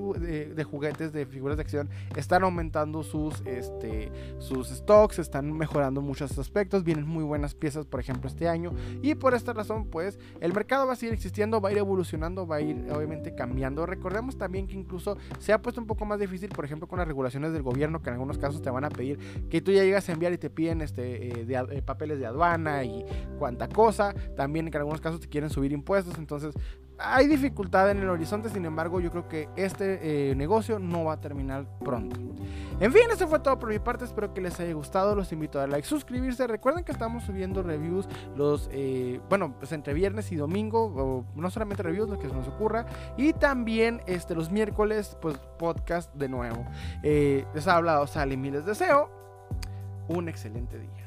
de, 0.55 0.65
juguetes, 0.65 1.13
de 1.13 1.27
figuras 1.27 1.57
de 1.57 1.63
acción, 1.63 1.91
están 2.17 2.43
aumentando 2.43 3.03
sus, 3.03 3.43
este, 3.47 4.11
sus 4.39 4.69
stocks, 4.69 5.19
están 5.19 5.53
mejorando 5.53 6.01
muchos 6.01 6.39
aspectos, 6.39 6.85
vienen 6.85 7.07
muy 7.13 7.25
buenas 7.25 7.55
piezas, 7.55 7.87
por 7.87 8.01
ejemplo, 8.01 8.29
este 8.29 8.49
año, 8.49 8.73
y 9.03 9.15
por 9.15 9.35
esta 9.35 9.53
razón, 9.53 9.87
pues, 9.87 10.19
el 10.41 10.53
mercado 10.53 10.87
va 10.87 10.95
a 10.95 10.97
seguir 10.97 11.15
existiendo, 11.15 11.61
va 11.61 11.69
a 11.69 11.73
ir 11.73 11.79
evolucionando, 11.79 12.47
va 12.47 12.57
a 12.57 12.61
ir, 12.61 12.87
obviamente, 12.91 13.35
cambiando. 13.35 13.87
Recordemos 13.87 14.37
también 14.37 14.67
que 14.67 14.75
incluso 14.75 15.17
se 15.39 15.53
ha 15.53 15.61
puesto 15.61 15.81
un 15.81 15.87
poco 15.87 16.05
más 16.05 16.19
difícil, 16.19 16.49
por 16.49 16.65
ejemplo, 16.65 16.89
con 16.89 16.99
las 16.99 17.07
regulaciones 17.07 17.53
del 17.53 17.63
gobierno, 17.63 18.03
que 18.03 18.09
en 18.11 18.15
algunos 18.15 18.39
casos 18.39 18.63
te 18.63 18.71
van 18.71 18.85
a 18.85 18.91
pedir 18.91 19.19
que 19.49 19.61
tú 19.61 19.73
ya 19.73 19.83
llegas 19.85 20.09
a 20.09 20.13
enviar 20.13 20.33
y 20.33 20.39
te 20.39 20.51
piden 20.51 20.81
este, 20.81 21.43
eh, 21.43 21.47
eh, 21.49 21.83
papeles 21.83 22.19
de 22.19 22.27
aduana 22.27 22.85
y 22.85 23.05
cuanta 23.39 23.69
cosa, 23.69 24.15
también 24.37 24.71
que 24.71 24.77
en 24.77 24.83
algunos 24.83 25.01
casos 25.01 25.21
te 25.21 25.29
quieren 25.29 25.51
subir 25.51 25.73
impuestos, 25.73 26.19
entonces 26.19 26.55
hay 26.99 27.27
dificultad 27.27 27.91
en 27.91 27.99
el 27.99 28.09
horizonte, 28.09 28.49
sin 28.49 28.65
embargo, 28.65 29.01
yo 29.01 29.11
creo 29.11 29.29
que 29.29 29.49
este 29.57 30.31
eh, 30.31 30.35
negocio 30.35 30.79
no 30.79 31.05
va 31.05 31.15
a 31.15 31.21
terminar 31.21 31.67
pronto. 31.85 32.17
En 32.81 32.93
fin, 32.93 33.03
eso 33.13 33.29
fue 33.29 33.39
todo 33.41 33.59
por 33.59 33.69
mi 33.69 33.79
parte. 33.79 34.05
Espero 34.05 34.35
que 34.35 34.41
les 34.41 34.59
haya 34.61 34.73
gustado. 34.73 35.15
Los 35.15 35.33
invito 35.33 35.59
a 35.59 35.63
dar 35.63 35.71
like, 35.71 35.87
suscribirse. 35.87 36.47
Recuerden 36.47 36.85
que 36.85 36.93
estamos 36.93 37.25
subiendo 37.25 37.63
reviews 37.63 38.09
los, 38.37 38.69
eh, 38.73 39.21
bueno, 39.29 39.55
pues 39.59 39.73
entre 39.73 39.95
viernes 39.95 40.33
y 40.33 40.37
domingo. 40.37 40.85
O 40.85 41.25
no 41.41 41.51
solamente 41.51 41.83
reviews, 41.83 42.09
lo 42.09 42.19
que 42.19 42.29
se 42.29 42.35
nos 42.35 42.49
ocurra. 42.49 42.87
Y 43.17 43.33
también 43.33 44.01
este, 44.07 44.35
los 44.35 44.51
miércoles, 44.51 45.17
pues 45.21 45.37
podcast 45.59 46.13
de 46.15 46.29
nuevo. 46.29 46.65
Eh, 47.03 47.45
les 47.55 47.67
ha 47.69 47.77
hablado 47.77 48.07
Sally, 48.07 48.35
y 48.35 48.51
les 48.51 48.67
deseo 48.67 49.11
un 50.09 50.29
excelente 50.29 50.79
día. 50.79 51.03